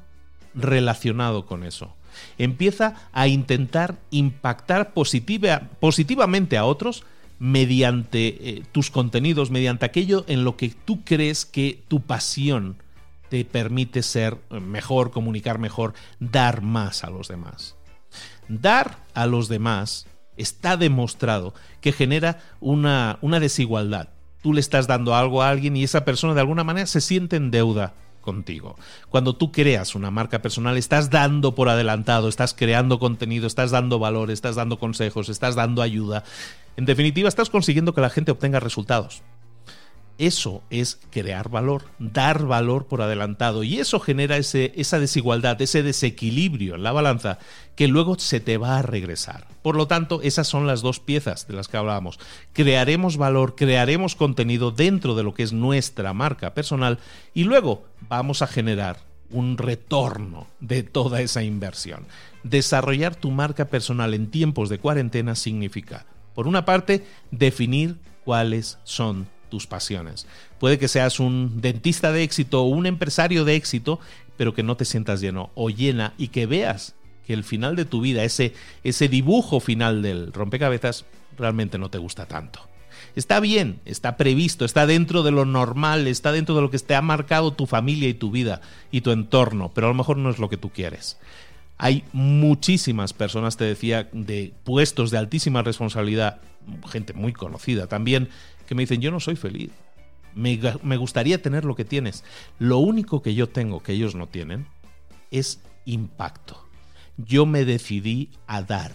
relacionado 0.55 1.47
con 1.47 1.63
eso. 1.63 1.95
Empieza 2.37 2.97
a 3.13 3.29
intentar 3.29 3.95
impactar 4.11 4.93
positivamente 4.93 6.59
a 6.59 6.65
otros 6.65 7.05
mediante 7.39 8.27
eh, 8.29 8.63
tus 8.73 8.91
contenidos, 8.91 9.51
mediante 9.51 9.87
aquello 9.87 10.25
en 10.29 10.45
lo 10.45 10.57
que 10.57 10.71
tú 10.71 11.05
crees 11.05 11.45
que 11.45 11.83
tu 11.89 12.01
pasión 12.01 12.77
te 13.29 13.45
permite 13.45 14.03
ser 14.03 14.39
mejor, 14.51 15.11
comunicar 15.11 15.59
mejor, 15.59 15.95
dar 16.19 16.63
más 16.63 17.05
a 17.05 17.11
los 17.11 17.29
demás. 17.29 17.77
Dar 18.49 19.05
a 19.15 19.27
los 19.27 19.49
demás 19.49 20.07
está 20.37 20.77
demostrado 20.77 21.55
que 21.81 21.93
genera 21.93 22.41
una, 22.61 23.19
una 23.21 23.41
desigualdad. 23.41 24.09
Tú 24.43 24.55
le 24.55 24.61
estás 24.61 24.87
dando 24.87 25.15
algo 25.15 25.43
a 25.43 25.51
alguien 25.51 25.77
y 25.77 25.85
esa 25.85 26.05
persona 26.05 26.35
de 26.35 26.41
alguna 26.41 26.65
manera 26.65 26.87
se 26.87 27.01
siente 27.01 27.37
en 27.37 27.51
deuda 27.51 27.95
contigo. 28.29 28.77
Cuando 29.09 29.35
tú 29.37 29.53
creas 29.53 29.95
una 29.95 30.11
marca 30.11 30.43
personal, 30.43 30.77
estás 30.77 31.09
dando 31.09 31.55
por 31.55 31.71
adelantado, 31.71 32.29
estás 32.29 32.53
creando 32.53 32.99
contenido, 32.99 33.47
estás 33.47 33.71
dando 33.71 33.99
valor, 33.99 34.31
estás 34.31 34.55
dando 34.55 34.79
consejos, 34.79 35.31
estás 35.31 35.55
dando 35.55 35.81
ayuda. 35.81 36.25
En 36.77 36.85
definitiva, 36.85 37.27
estás 37.31 37.49
consiguiendo 37.49 37.95
que 37.95 38.03
la 38.03 38.11
gente 38.11 38.31
obtenga 38.31 38.61
resultados. 38.61 39.23
Eso 40.19 40.65
es 40.69 40.99
crear 41.11 41.49
valor, 41.49 41.85
dar 42.01 42.45
valor 42.45 42.87
por 42.87 43.03
adelantado. 43.03 43.63
Y 43.63 43.79
eso 43.79 44.01
genera 44.01 44.37
ese, 44.37 44.73
esa 44.75 44.99
desigualdad, 44.99 45.63
ese 45.63 45.85
desequilibrio 45.85 46.75
en 46.75 46.83
la 46.83 46.91
balanza 46.91 47.39
que 47.77 47.87
luego 47.87 48.19
se 48.19 48.41
te 48.41 48.59
va 48.59 48.79
a 48.79 48.83
regresar. 48.83 49.47
Por 49.63 49.77
lo 49.77 49.87
tanto, 49.87 50.21
esas 50.23 50.49
son 50.49 50.67
las 50.67 50.83
dos 50.83 50.99
piezas 50.99 51.47
de 51.47 51.55
las 51.55 51.69
que 51.69 51.77
hablábamos. 51.77 52.19
Crearemos 52.53 53.17
valor, 53.17 53.55
crearemos 53.55 54.17
contenido 54.17 54.73
dentro 54.73 55.15
de 55.15 55.23
lo 55.23 55.35
que 55.35 55.45
es 55.45 55.53
nuestra 55.53 56.13
marca 56.13 56.53
personal 56.53 56.99
y 57.33 57.45
luego 57.45 57.85
vamos 58.09 58.43
a 58.43 58.49
generar 58.49 58.99
un 59.31 59.57
retorno 59.57 60.49
de 60.59 60.83
toda 60.83 61.21
esa 61.21 61.45
inversión. 61.45 62.07
Desarrollar 62.43 63.15
tu 63.15 63.31
marca 63.31 63.67
personal 63.67 64.15
en 64.15 64.31
tiempos 64.33 64.69
de 64.69 64.81
cuarentena 64.81 65.37
significa, 65.37 66.07
por 66.35 66.49
una 66.49 66.65
parte, 66.65 67.07
definir 67.31 67.99
cuáles 68.25 68.79
son 68.85 69.29
tus 69.49 69.67
pasiones. 69.67 70.27
Puede 70.59 70.79
que 70.79 70.89
seas 70.89 71.21
un 71.21 71.61
dentista 71.61 72.13
de 72.13 72.23
éxito 72.23 72.63
o 72.63 72.69
un 72.69 72.87
empresario 72.87 73.45
de 73.45 73.57
éxito, 73.57 74.01
pero 74.37 74.55
que 74.55 74.63
no 74.63 74.77
te 74.77 74.85
sientas 74.85 75.21
lleno 75.21 75.51
o 75.55 75.71
llena 75.71 76.15
y 76.19 76.29
que 76.29 76.47
veas 76.47 76.95
que 77.27 77.35
el 77.35 77.45
final 77.45 77.77
de 77.77 77.85
tu 77.85 78.01
vida, 78.01 78.25
ese, 78.25 78.55
ese 78.85 79.09
dibujo 79.09 79.61
final 79.61 80.03
del 80.03 80.33
rompecabezas, 80.33 81.05
realmente 81.37 81.79
no 81.79 81.91
te 81.91 81.99
gusta 81.99 82.27
tanto. 82.27 82.61
Está 83.17 83.41
bien, 83.41 83.81
está 83.85 84.17
previsto, 84.17 84.65
está 84.65 84.87
dentro 84.87 85.23
de 85.23 85.31
lo 85.31 85.45
normal, 85.45 86.07
está 86.07 86.33
dentro 86.33 86.55
de 86.55 86.63
lo 86.63 86.71
que 86.71 86.79
te 86.79 86.95
ha 86.95 87.03
marcado 87.03 87.53
tu 87.53 87.67
familia 87.67 88.09
y 88.09 88.15
tu 88.15 88.31
vida 88.31 88.61
y 88.91 89.01
tu 89.01 89.11
entorno, 89.11 89.73
pero 89.75 89.89
a 89.89 89.91
lo 89.91 89.95
mejor 89.95 90.17
no 90.19 90.31
es 90.31 90.39
lo 90.39 90.49
que 90.49 90.57
tú 90.57 90.71
quieres. 90.71 91.19
Hay 91.79 92.05
muchísimas 92.13 93.13
personas, 93.13 93.57
te 93.57 93.65
decía, 93.65 94.09
de 94.13 94.53
puestos 94.65 95.11
de 95.11 95.19
altísima 95.19 95.63
responsabilidad, 95.63 96.41
gente 96.89 97.13
muy 97.13 97.33
conocida 97.33 97.87
también, 97.87 98.29
que 98.69 98.75
me 98.75 98.83
dicen, 98.83 99.01
yo 99.01 99.11
no 99.11 99.19
soy 99.19 99.35
feliz. 99.35 99.71
Me, 100.35 100.97
gustaría 100.99 101.41
tener 101.41 101.65
lo 101.65 101.75
que 101.75 101.87
tienes. 101.87 102.23
Lo 102.59 102.79
único 102.79 103.23
que 103.23 103.35
yo 103.35 103.49
tengo 103.49 103.83
que 103.83 103.93
ellos 103.93 104.15
no 104.15 104.29
tienen 104.29 104.67
es 105.31 105.61
impacto. 105.87 106.63
Yo 107.17 107.47
me 107.47 107.65
decidí 107.65 108.29
a 108.47 108.63
dar, 108.63 108.93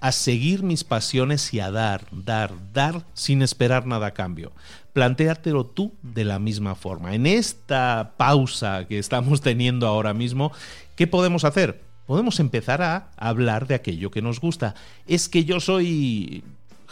a 0.00 0.10
seguir 0.10 0.62
mis 0.62 0.84
pasiones 0.84 1.52
y 1.52 1.60
a 1.60 1.70
dar, 1.70 2.06
dar, 2.10 2.52
dar 2.72 3.04
sin 3.12 3.42
esperar 3.42 3.86
nada 3.86 4.06
a 4.06 4.14
cambio. 4.14 4.52
Plantéatelo 4.94 5.66
tú 5.66 5.92
de 6.02 6.24
la 6.24 6.38
misma 6.38 6.74
forma. 6.74 7.14
En 7.14 7.26
esta 7.26 8.14
pausa 8.16 8.86
que 8.88 8.98
estamos 8.98 9.42
teniendo 9.42 9.86
ahora 9.86 10.14
mismo, 10.14 10.50
¿qué 10.96 11.06
podemos 11.06 11.44
hacer? 11.44 11.82
Podemos 12.06 12.40
empezar 12.40 12.80
a 12.80 13.10
hablar 13.16 13.66
de 13.66 13.74
aquello 13.74 14.10
que 14.10 14.22
nos 14.22 14.40
gusta. 14.40 14.74
Es 15.06 15.28
que 15.28 15.44
yo 15.44 15.60
soy 15.60 16.42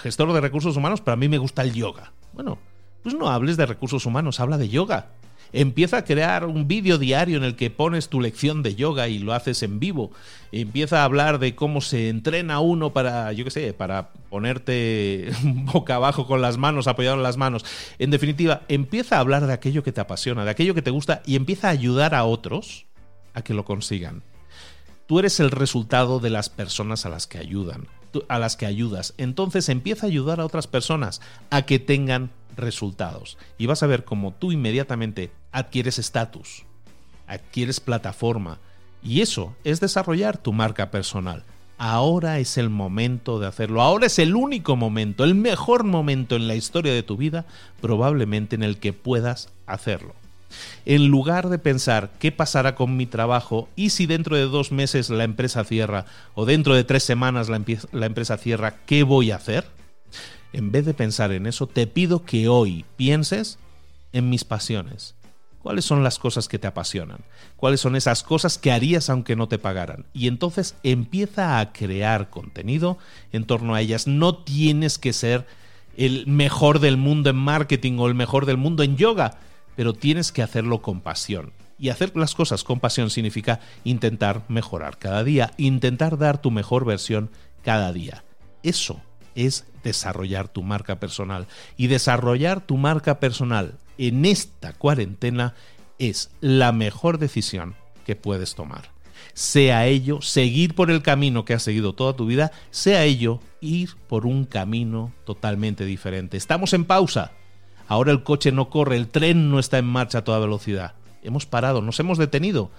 gestor 0.02 0.32
de 0.32 0.40
recursos 0.40 0.76
humanos, 0.76 1.00
pero 1.00 1.14
a 1.14 1.16
mí 1.16 1.28
me 1.28 1.38
gusta 1.38 1.62
el 1.62 1.72
yoga. 1.72 2.12
Bueno, 2.32 2.58
pues 3.02 3.14
no 3.14 3.28
hables 3.28 3.56
de 3.56 3.66
recursos 3.66 4.04
humanos, 4.06 4.40
habla 4.40 4.58
de 4.58 4.68
yoga. 4.68 5.10
Empieza 5.54 5.98
a 5.98 6.04
crear 6.04 6.46
un 6.46 6.66
vídeo 6.66 6.96
diario 6.96 7.36
en 7.36 7.44
el 7.44 7.56
que 7.56 7.68
pones 7.68 8.08
tu 8.08 8.22
lección 8.22 8.62
de 8.62 8.74
yoga 8.74 9.08
y 9.08 9.18
lo 9.18 9.34
haces 9.34 9.62
en 9.62 9.80
vivo. 9.80 10.10
Empieza 10.50 11.02
a 11.02 11.04
hablar 11.04 11.38
de 11.38 11.54
cómo 11.54 11.82
se 11.82 12.08
entrena 12.08 12.60
uno 12.60 12.94
para, 12.94 13.32
yo 13.32 13.44
qué 13.44 13.50
sé, 13.50 13.74
para 13.74 14.08
ponerte 14.30 15.30
boca 15.42 15.96
abajo 15.96 16.26
con 16.26 16.40
las 16.40 16.56
manos, 16.56 16.86
apoyado 16.86 17.16
en 17.16 17.22
las 17.22 17.36
manos. 17.36 17.66
En 17.98 18.10
definitiva, 18.10 18.62
empieza 18.68 19.16
a 19.16 19.20
hablar 19.20 19.46
de 19.46 19.52
aquello 19.52 19.82
que 19.82 19.92
te 19.92 20.00
apasiona, 20.00 20.44
de 20.44 20.50
aquello 20.50 20.74
que 20.74 20.82
te 20.82 20.90
gusta 20.90 21.22
y 21.26 21.36
empieza 21.36 21.68
a 21.68 21.72
ayudar 21.72 22.14
a 22.14 22.24
otros 22.24 22.86
a 23.34 23.42
que 23.42 23.52
lo 23.52 23.66
consigan. 23.66 24.22
Tú 25.06 25.18
eres 25.18 25.40
el 25.40 25.50
resultado 25.50 26.20
de 26.20 26.30
las 26.30 26.48
personas 26.48 27.06
a 27.06 27.08
las 27.08 27.26
que 27.26 27.38
ayudan, 27.38 27.88
a 28.28 28.38
las 28.38 28.56
que 28.56 28.66
ayudas. 28.66 29.14
Entonces 29.18 29.68
empieza 29.68 30.06
a 30.06 30.08
ayudar 30.08 30.40
a 30.40 30.46
otras 30.46 30.66
personas 30.66 31.20
a 31.50 31.62
que 31.62 31.78
tengan 31.78 32.30
resultados. 32.56 33.38
Y 33.58 33.66
vas 33.66 33.82
a 33.82 33.86
ver 33.86 34.04
cómo 34.04 34.32
tú 34.32 34.52
inmediatamente 34.52 35.32
adquieres 35.50 35.98
estatus, 35.98 36.64
adquieres 37.26 37.80
plataforma. 37.80 38.58
Y 39.02 39.20
eso 39.20 39.56
es 39.64 39.80
desarrollar 39.80 40.38
tu 40.38 40.52
marca 40.52 40.90
personal. 40.90 41.44
Ahora 41.78 42.38
es 42.38 42.58
el 42.58 42.70
momento 42.70 43.40
de 43.40 43.48
hacerlo. 43.48 43.82
Ahora 43.82 44.06
es 44.06 44.20
el 44.20 44.36
único 44.36 44.76
momento, 44.76 45.24
el 45.24 45.34
mejor 45.34 45.82
momento 45.82 46.36
en 46.36 46.46
la 46.46 46.54
historia 46.54 46.92
de 46.92 47.02
tu 47.02 47.16
vida, 47.16 47.44
probablemente 47.80 48.54
en 48.54 48.62
el 48.62 48.78
que 48.78 48.92
puedas 48.92 49.52
hacerlo. 49.66 50.14
En 50.84 51.08
lugar 51.08 51.48
de 51.48 51.58
pensar 51.58 52.10
qué 52.18 52.32
pasará 52.32 52.74
con 52.74 52.96
mi 52.96 53.06
trabajo 53.06 53.68
y 53.76 53.90
si 53.90 54.06
dentro 54.06 54.36
de 54.36 54.42
dos 54.42 54.72
meses 54.72 55.10
la 55.10 55.24
empresa 55.24 55.64
cierra 55.64 56.06
o 56.34 56.44
dentro 56.44 56.74
de 56.74 56.84
tres 56.84 57.02
semanas 57.02 57.48
la, 57.48 58.06
empresa 58.06 58.36
cierra, 58.36 58.76
¿qué 58.86 59.02
voy 59.02 59.30
a 59.30 59.36
hacer? 59.36 59.64
en 60.52 60.70
vez 60.70 60.84
de 60.84 60.94
pensar 60.94 61.32
en 61.32 61.46
eso, 61.46 61.66
te 61.66 61.86
pido 61.86 62.24
que 62.24 62.48
hoy 62.48 62.84
pienses 62.96 63.58
en 64.12 64.28
mis 64.28 64.44
pasiones. 64.44 65.14
¿Cuáles 65.62 65.84
son 65.84 66.02
las 66.02 66.18
cosas 66.18 66.48
que 66.48 66.58
te 66.58 66.66
apasionan? 66.66 67.20
¿Cuáles 67.56 67.80
son 67.80 67.94
esas 67.94 68.22
cosas 68.24 68.58
que 68.58 68.72
harías 68.72 69.08
aunque 69.08 69.36
no 69.36 69.46
te 69.48 69.58
pagaran? 69.58 70.06
Y 70.12 70.26
entonces 70.26 70.74
empieza 70.82 71.60
a 71.60 71.72
crear 71.72 72.30
contenido 72.30 72.98
en 73.32 73.44
torno 73.44 73.74
a 73.74 73.80
ellas. 73.80 74.08
No 74.08 74.36
tienes 74.36 74.98
que 74.98 75.12
ser 75.12 75.46
el 75.96 76.26
mejor 76.26 76.80
del 76.80 76.96
mundo 76.96 77.30
en 77.30 77.36
marketing 77.36 77.98
o 77.98 78.08
el 78.08 78.14
mejor 78.14 78.44
del 78.44 78.56
mundo 78.56 78.82
en 78.82 78.96
yoga, 78.96 79.38
pero 79.76 79.94
tienes 79.94 80.32
que 80.32 80.42
hacerlo 80.42 80.82
con 80.82 81.00
pasión. 81.00 81.52
Y 81.78 81.88
hacer 81.88 82.16
las 82.16 82.34
cosas 82.34 82.64
con 82.64 82.80
pasión 82.80 83.10
significa 83.10 83.60
intentar 83.84 84.42
mejorar 84.48 84.98
cada 84.98 85.24
día, 85.24 85.52
intentar 85.56 86.18
dar 86.18 86.40
tu 86.40 86.50
mejor 86.50 86.84
versión 86.84 87.30
cada 87.62 87.92
día. 87.92 88.24
Eso 88.62 89.00
es 89.34 89.66
desarrollar 89.82 90.48
tu 90.48 90.62
marca 90.62 91.00
personal. 91.00 91.46
Y 91.76 91.88
desarrollar 91.88 92.60
tu 92.60 92.76
marca 92.76 93.18
personal 93.18 93.78
en 93.98 94.24
esta 94.24 94.72
cuarentena 94.72 95.54
es 95.98 96.30
la 96.40 96.72
mejor 96.72 97.18
decisión 97.18 97.74
que 98.04 98.16
puedes 98.16 98.54
tomar. 98.54 98.90
Sea 99.34 99.86
ello 99.86 100.20
seguir 100.20 100.74
por 100.74 100.90
el 100.90 101.02
camino 101.02 101.44
que 101.44 101.54
has 101.54 101.62
seguido 101.62 101.94
toda 101.94 102.14
tu 102.14 102.26
vida, 102.26 102.52
sea 102.70 103.04
ello 103.04 103.40
ir 103.60 103.90
por 104.08 104.26
un 104.26 104.44
camino 104.44 105.12
totalmente 105.24 105.84
diferente. 105.84 106.36
Estamos 106.36 106.72
en 106.72 106.84
pausa. 106.84 107.32
Ahora 107.92 108.10
el 108.10 108.22
coche 108.22 108.52
no 108.52 108.70
corre, 108.70 108.96
el 108.96 109.08
tren 109.08 109.50
no 109.50 109.58
está 109.58 109.76
en 109.76 109.84
marcha 109.84 110.16
a 110.16 110.24
toda 110.24 110.38
velocidad. 110.38 110.94
Hemos 111.22 111.44
parado, 111.44 111.82
nos 111.82 112.00
hemos 112.00 112.16
detenido. 112.16 112.70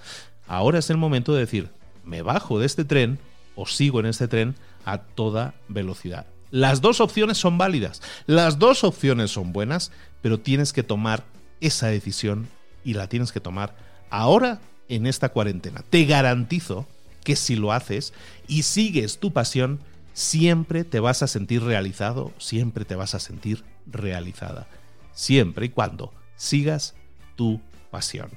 Ahora 0.48 0.80
es 0.80 0.90
el 0.90 0.98
momento 0.98 1.36
de 1.36 1.42
decir, 1.42 1.70
me 2.04 2.24
bajo 2.24 2.58
de 2.58 2.66
este 2.66 2.84
tren 2.84 3.20
o 3.56 3.68
sigo 3.68 4.00
en 4.00 4.08
este 4.08 4.28
tren 4.28 4.56
a 4.86 4.98
toda 4.98 5.54
velocidad. 5.68 6.26
Las 6.50 6.82
dos 6.82 7.00
opciones 7.00 7.38
son 7.38 7.60
válidas, 7.60 8.02
las 8.26 8.58
dos 8.58 8.84
opciones 8.84 9.30
son 9.30 9.54
buenas, 9.54 9.92
pero 10.24 10.40
tienes 10.40 10.74
que 10.74 10.82
tomar 10.82 11.24
esa 11.62 11.90
decisión 11.90 12.48
y 12.84 12.96
la 12.96 13.08
tienes 13.08 13.32
que 13.32 13.40
tomar 13.40 13.76
ahora 14.10 14.62
en 14.90 15.06
esta 15.06 15.30
cuarentena. 15.30 15.84
Te 15.92 16.06
garantizo 16.06 16.88
que 17.24 17.36
si 17.36 17.56
lo 17.56 17.72
haces 17.72 18.16
y 18.48 18.64
sigues 18.64 19.20
tu 19.20 19.32
pasión, 19.32 19.80
siempre 20.14 20.84
te 20.84 21.00
vas 21.00 21.22
a 21.22 21.28
sentir 21.28 21.62
realizado, 21.62 22.32
siempre 22.40 22.84
te 22.84 22.96
vas 22.96 23.14
a 23.14 23.20
sentir 23.20 23.64
realizada. 23.86 24.66
Siempre 25.14 25.68
y 25.68 25.70
cuando 25.70 26.14
sigas 26.36 26.96
tu 27.36 27.62
pasión. 27.92 28.30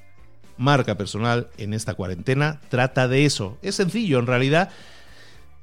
Marca 0.59 0.97
personal 0.97 1.49
en 1.59 1.75
esta 1.75 1.95
cuarentena 1.95 2.61
trata 2.69 3.09
de 3.09 3.27
eso. 3.27 3.59
Es 3.63 3.75
sencillo, 3.75 4.19
en 4.19 4.27
realidad 4.27 4.71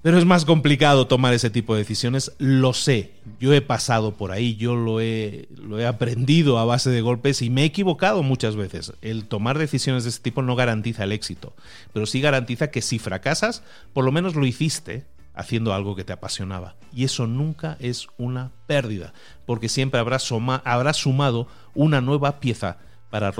pero 0.04 0.17
es 0.17 0.26
más 0.26 0.43
complicado 0.43 1.08
tomar 1.08 1.34
ese 1.34 1.49
tipo 1.49 1.73
de 1.73 1.80
decisiones, 1.80 2.34
lo 2.38 2.73
sé. 2.73 3.13
Yo 3.39 3.54
he 3.54 3.62
pasado 3.62 4.17
por 4.17 4.34
ahí, 4.34 4.58
yo 4.58 4.76
lo 4.76 4.99
he, 4.99 5.47
lo 5.56 5.80
he 5.80 5.88
aprendido 5.88 6.60
a 6.60 6.65
base 6.65 6.89
de 6.89 6.99
golpes 6.99 7.41
y 7.41 7.49
me 7.49 7.62
he 7.62 7.65
equivocado 7.65 8.21
muchas 8.21 8.58
veces. 8.58 8.91
El 9.02 9.26
tomar 9.28 9.58
decisiones 9.58 10.04
de 10.04 10.10
este 10.10 10.21
tipo 10.21 10.41
no 10.41 10.58
garantiza 10.58 11.06
el 11.06 11.13
éxito, 11.13 11.56
pero 11.93 12.06
sí 12.06 12.19
garantiza 12.19 12.69
que 12.69 12.82
si 12.82 12.99
fracasas, 12.99 13.63
por 13.93 14.04
lo 14.04 14.12
menos 14.12 14.36
lo 14.36 14.45
hiciste 14.45 15.06
haciendo 15.34 15.74
algo 15.74 15.96
que 15.96 16.04
te 16.04 16.13
apasionaba. 16.13 16.76
Y 16.93 17.04
eso 17.04 17.28
nunca 17.28 17.78
es 17.80 18.08
una 18.17 18.52
pérdida, 18.67 19.13
porque 19.46 19.69
siempre 19.69 20.00
habrás, 20.00 20.24
sumado 20.24 21.48
una 21.74 22.02
nueva 22.02 22.39
pieza 22.39 22.78
para, 23.10 23.32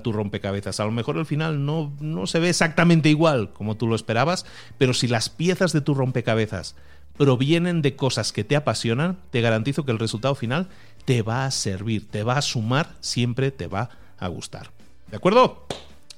tu 0.00 0.12
rompecabezas. 0.12 0.80
A 0.80 0.84
lo 0.84 0.90
mejor 0.90 1.18
al 1.18 1.26
final 1.26 1.64
no, 1.64 1.92
no 2.00 2.26
se 2.26 2.40
ve 2.40 2.48
exactamente 2.48 3.08
igual 3.08 3.52
como 3.52 3.76
tú 3.76 3.86
lo 3.86 3.94
esperabas, 3.94 4.46
pero 4.78 4.94
si 4.94 5.08
las 5.08 5.28
piezas 5.28 5.72
de 5.72 5.80
tu 5.80 5.94
rompecabezas 5.94 6.76
provienen 7.16 7.82
de 7.82 7.96
cosas 7.96 8.32
que 8.32 8.44
te 8.44 8.56
apasionan, 8.56 9.18
te 9.30 9.40
garantizo 9.40 9.84
que 9.84 9.92
el 9.92 9.98
resultado 9.98 10.34
final 10.34 10.68
te 11.04 11.22
va 11.22 11.44
a 11.44 11.50
servir, 11.50 12.08
te 12.08 12.22
va 12.22 12.38
a 12.38 12.42
sumar, 12.42 12.94
siempre 13.00 13.50
te 13.50 13.66
va 13.66 13.90
a 14.18 14.28
gustar. 14.28 14.70
¿De 15.10 15.16
acuerdo? 15.16 15.66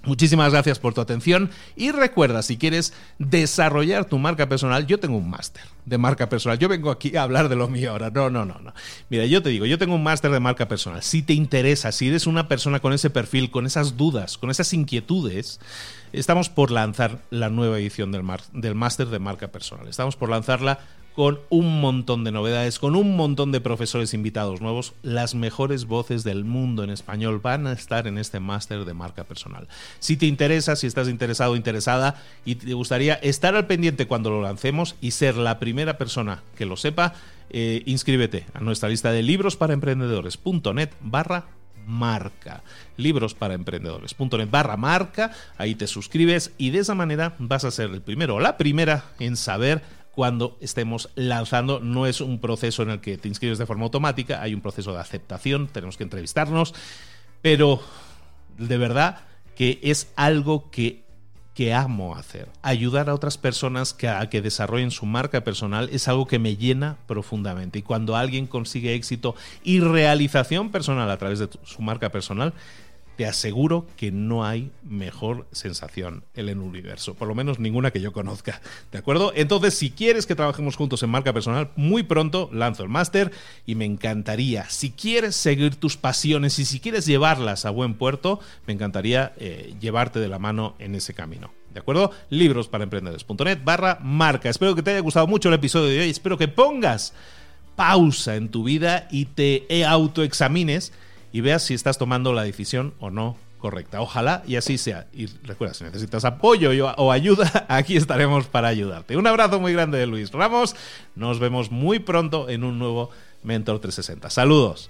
Muchísimas 0.05 0.51
gracias 0.51 0.81
por 0.81 0.95
tu 0.95 1.01
atención 1.01 1.51
y 1.77 1.93
recuerda, 1.93 2.43
si 2.43 2.57
quieres 2.57 2.93
desarrollar 3.19 4.05
tu 4.05 4.19
marca 4.19 4.49
personal, 4.49 4.87
yo 4.87 4.99
tengo 4.99 5.17
un 5.17 5.31
máster 5.31 5.63
de 5.85 5.97
marca 5.97 6.29
personal. 6.29 6.59
Yo 6.59 6.69
vengo 6.69 6.91
aquí 6.91 7.17
a 7.17 7.23
hablar 7.23 7.49
de 7.49 7.55
lo 7.55 7.69
mío 7.69 7.93
ahora. 7.93 8.11
No, 8.11 8.29
no, 8.29 8.45
no, 8.45 8.59
no. 8.59 8.75
Mira, 9.11 9.27
yo 9.27 9.43
te 9.43 9.51
digo, 9.51 9.65
yo 9.65 9.79
tengo 9.79 9.95
un 9.95 10.03
máster 10.03 10.33
de 10.33 10.41
marca 10.41 10.67
personal. 10.67 11.03
Si 11.03 11.23
te 11.23 11.35
interesa, 11.35 11.93
si 11.93 12.09
eres 12.09 12.27
una 12.27 12.49
persona 12.49 12.81
con 12.81 12.93
ese 12.93 13.11
perfil, 13.11 13.53
con 13.53 13.65
esas 13.65 13.97
dudas, 13.97 14.39
con 14.39 14.51
esas 14.51 14.73
inquietudes, 14.73 15.61
estamos 16.13 16.49
por 16.49 16.73
lanzar 16.73 17.21
la 17.31 17.49
nueva 17.49 17.79
edición 17.79 18.11
del, 18.11 18.75
máster 18.75 19.07
de 19.07 19.19
marca 19.21 19.49
personal. 19.49 19.87
Estamos 19.87 20.17
por 20.17 20.31
lanzarla 20.31 20.81
con 21.15 21.41
un 21.51 21.81
montón 21.81 22.25
de 22.25 22.33
novedades, 22.33 22.79
con 22.79 22.97
un 22.97 23.17
montón 23.17 23.53
de 23.53 23.61
profesores 23.61 24.15
invitados 24.15 24.61
nuevos. 24.61 24.95
Las 25.03 25.35
mejores 25.35 25.85
voces 25.87 26.25
del 26.25 26.45
mundo 26.45 26.85
en 26.85 26.91
español 26.91 27.41
van 27.41 27.67
a 27.67 27.73
estar 27.73 28.07
en 28.07 28.19
este 28.19 28.41
máster 28.41 28.85
de 28.85 28.95
marca 28.95 29.25
personal. 29.25 29.69
Si 29.99 30.17
te 30.17 30.27
interesa, 30.27 30.77
si 30.77 30.87
estás 30.87 31.09
interesado 31.09 31.53
o 31.53 31.57
interesada 31.57 32.23
y 32.45 32.57
te 32.57 32.75
gustaría 32.75 33.15
estar 33.15 33.55
al 33.55 33.67
pendiente 33.67 34.07
cuando 34.07 34.31
lo 34.31 34.43
lancemos 34.43 34.97
y 35.01 35.13
ser 35.13 35.37
la 35.37 35.59
primera 35.59 35.99
persona 35.99 36.43
que 36.57 36.67
lo 36.67 36.77
sepa, 36.77 37.15
eh, 37.51 37.83
inscríbete 37.87 38.47
a 38.55 38.61
nuestra 38.61 38.89
lista 38.89 39.13
de 39.13 39.23
libros 39.23 39.57
para 39.57 39.75
emprendedores.net 39.75 40.91
barra 41.01 41.47
marca. 41.87 42.63
Libros 42.97 43.35
para 43.35 43.55
emprendedores.net 43.55 44.49
barra 44.51 44.77
marca. 44.77 45.33
Ahí 45.59 45.75
te 45.75 45.87
suscribes 45.87 46.53
y 46.59 46.71
de 46.71 46.81
esa 46.81 46.95
manera 46.95 47.35
vas 47.39 47.65
a 47.65 47.71
ser 47.71 47.91
el 47.91 48.01
primero 48.01 48.37
o 48.37 48.41
la 48.41 48.57
primera 48.57 49.05
en 49.19 49.37
saber 49.37 49.83
cuando 50.15 50.57
estemos 50.61 51.11
lanzando. 51.15 51.81
No 51.81 52.07
es 52.07 52.21
un 52.21 52.41
proceso 52.41 52.83
en 52.83 52.91
el 52.91 53.01
que 53.01 53.19
te 53.19 53.29
inscribes 53.29 53.59
de 53.59 53.67
forma 53.67 53.85
automática, 53.85 54.43
hay 54.43 54.55
un 54.55 54.61
proceso 54.61 54.93
de 54.93 55.01
aceptación, 55.01 55.69
tenemos 55.69 55.97
que 55.97 56.05
entrevistarnos, 56.05 56.75
pero 57.41 57.81
de 58.59 58.79
verdad 58.79 59.21
que 59.57 59.81
es 59.83 60.13
algo 60.17 60.71
que, 60.71 61.05
que 61.55 61.75
amo 61.75 62.15
hacer. 62.15 62.49
Ayudar 62.63 63.09
a 63.09 63.15
otras 63.15 63.39
personas 63.39 63.93
que, 63.95 64.09
a 64.09 64.29
que 64.31 64.43
desarrollen 64.43 64.91
su 64.91 65.07
marca 65.07 65.45
personal 65.45 65.89
es 65.93 66.09
algo 66.09 66.27
que 66.27 66.39
me 66.39 66.57
llena 66.57 66.97
profundamente. 67.07 67.79
Y 67.79 67.83
cuando 67.83 68.17
alguien 68.17 68.47
consigue 68.47 68.95
éxito 68.95 69.35
y 69.63 69.81
realización 69.81 70.71
personal 70.71 71.11
a 71.11 71.19
través 71.19 71.39
de 71.39 71.49
su 71.65 71.83
marca 71.83 72.11
personal, 72.11 72.55
te 73.23 73.29
aseguro 73.29 73.87
que 73.97 74.11
no 74.11 74.45
hay 74.45 74.73
mejor 74.83 75.47
sensación 75.53 76.25
en 76.35 76.49
el 76.49 76.59
universo, 76.59 77.15
por 77.15 77.29
lo 77.29 77.37
menos 77.37 77.61
ninguna 77.61 77.93
que 77.93 78.01
yo 78.01 78.13
conozca, 78.13 78.61
¿de 78.91 78.99
acuerdo? 78.99 79.33
Entonces, 79.37 79.75
si 79.75 79.93
quieres 79.93 80.27
que 80.27 80.35
trabajemos 80.35 80.75
juntos 80.75 81.05
en 81.05 81.11
marca 81.11 81.33
personal, 81.33 81.71
muy 81.77 82.03
pronto 82.03 82.51
lanzo 82.53 82.83
el 82.83 82.89
máster 82.89 83.31
y 83.65 83.77
me 83.77 83.85
encantaría, 83.85 84.69
si 84.71 84.91
quieres 84.91 85.37
seguir 85.37 85.77
tus 85.77 85.97
pasiones 85.97 86.59
y 86.59 86.65
si 86.65 86.81
quieres 86.81 87.07
llevarlas 87.07 87.65
a 87.65 87.71
buen 87.71 87.95
puerto, 87.95 88.41
me 88.67 88.73
encantaría 88.73 89.35
eh, 89.37 89.73
llevarte 89.81 90.19
de 90.19 90.27
la 90.27 90.41
mano 90.41 90.75
en 90.81 90.97
ese 90.97 91.15
camino. 91.15 91.53
¿De 91.73 91.79
acuerdo? 91.79 92.11
Libros 92.29 92.67
para 92.67 92.83
emprendedores.net 92.83 93.61
barra 93.63 94.01
marca. 94.03 94.51
Espero 94.51 94.75
que 94.75 94.83
te 94.83 94.91
haya 94.91 94.99
gustado 94.99 95.29
mucho 95.29 95.49
el 95.49 95.55
episodio 95.55 95.91
de 95.91 96.01
hoy. 96.01 96.11
Espero 96.11 96.37
que 96.37 96.49
pongas 96.49 97.15
pausa 97.77 98.35
en 98.35 98.49
tu 98.49 98.65
vida 98.65 99.07
y 99.13 99.27
te 99.27 99.85
autoexamines 99.87 100.93
y 101.33 101.41
veas 101.41 101.63
si 101.63 101.75
estás 101.75 101.99
tomando 101.99 102.33
la 102.33 102.43
decisión 102.43 102.95
o 103.01 103.11
no 103.11 103.37
correcta. 103.59 104.01
Ojalá 104.01 104.43
y 104.47 104.57
así 104.57 104.77
sea. 104.77 105.07
Y 105.13 105.27
recuerda, 105.45 105.73
si 105.73 105.85
necesitas 105.85 106.25
apoyo 106.25 106.71
o 106.97 107.13
ayuda, 107.13 107.67
aquí 107.69 107.97
estaremos 107.97 108.47
para 108.47 108.69
ayudarte. 108.69 109.17
Un 109.17 109.27
abrazo 109.27 109.61
muy 109.61 109.73
grande 109.73 109.99
de 109.99 110.07
Luis 110.07 110.33
Ramos. 110.33 110.77
Nos 111.15 111.39
vemos 111.39 111.71
muy 111.71 111.99
pronto 111.99 112.49
en 112.49 112.65
un 112.65 112.79
nuevo 112.79 113.11
Mentor 113.43 113.81
360. 113.81 114.31
Saludos. 114.31 114.89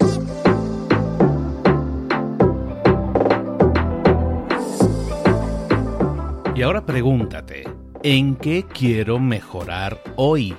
Y 6.54 6.60
ahora 6.60 6.84
pregúntate, 6.84 7.64
¿en 8.02 8.36
qué 8.36 8.64
quiero 8.72 9.18
mejorar 9.18 10.02
hoy? 10.16 10.54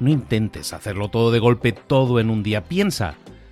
No 0.00 0.10
intentes 0.10 0.72
hacerlo 0.72 1.08
todo 1.08 1.30
de 1.30 1.38
golpe, 1.38 1.72
todo 1.72 2.18
en 2.18 2.28
un 2.28 2.42
día. 2.42 2.64
Piensa, 2.64 3.14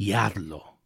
y 0.00 0.14
hazlo. 0.14 0.78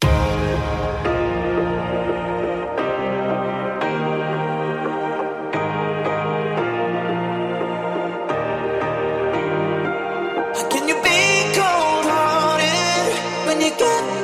Can 10.69 10.89
you 10.89 10.97
be 11.07 11.19
cold-hearted 11.55 13.07
when 13.47 13.61
you 13.61 13.71
get 13.79 14.24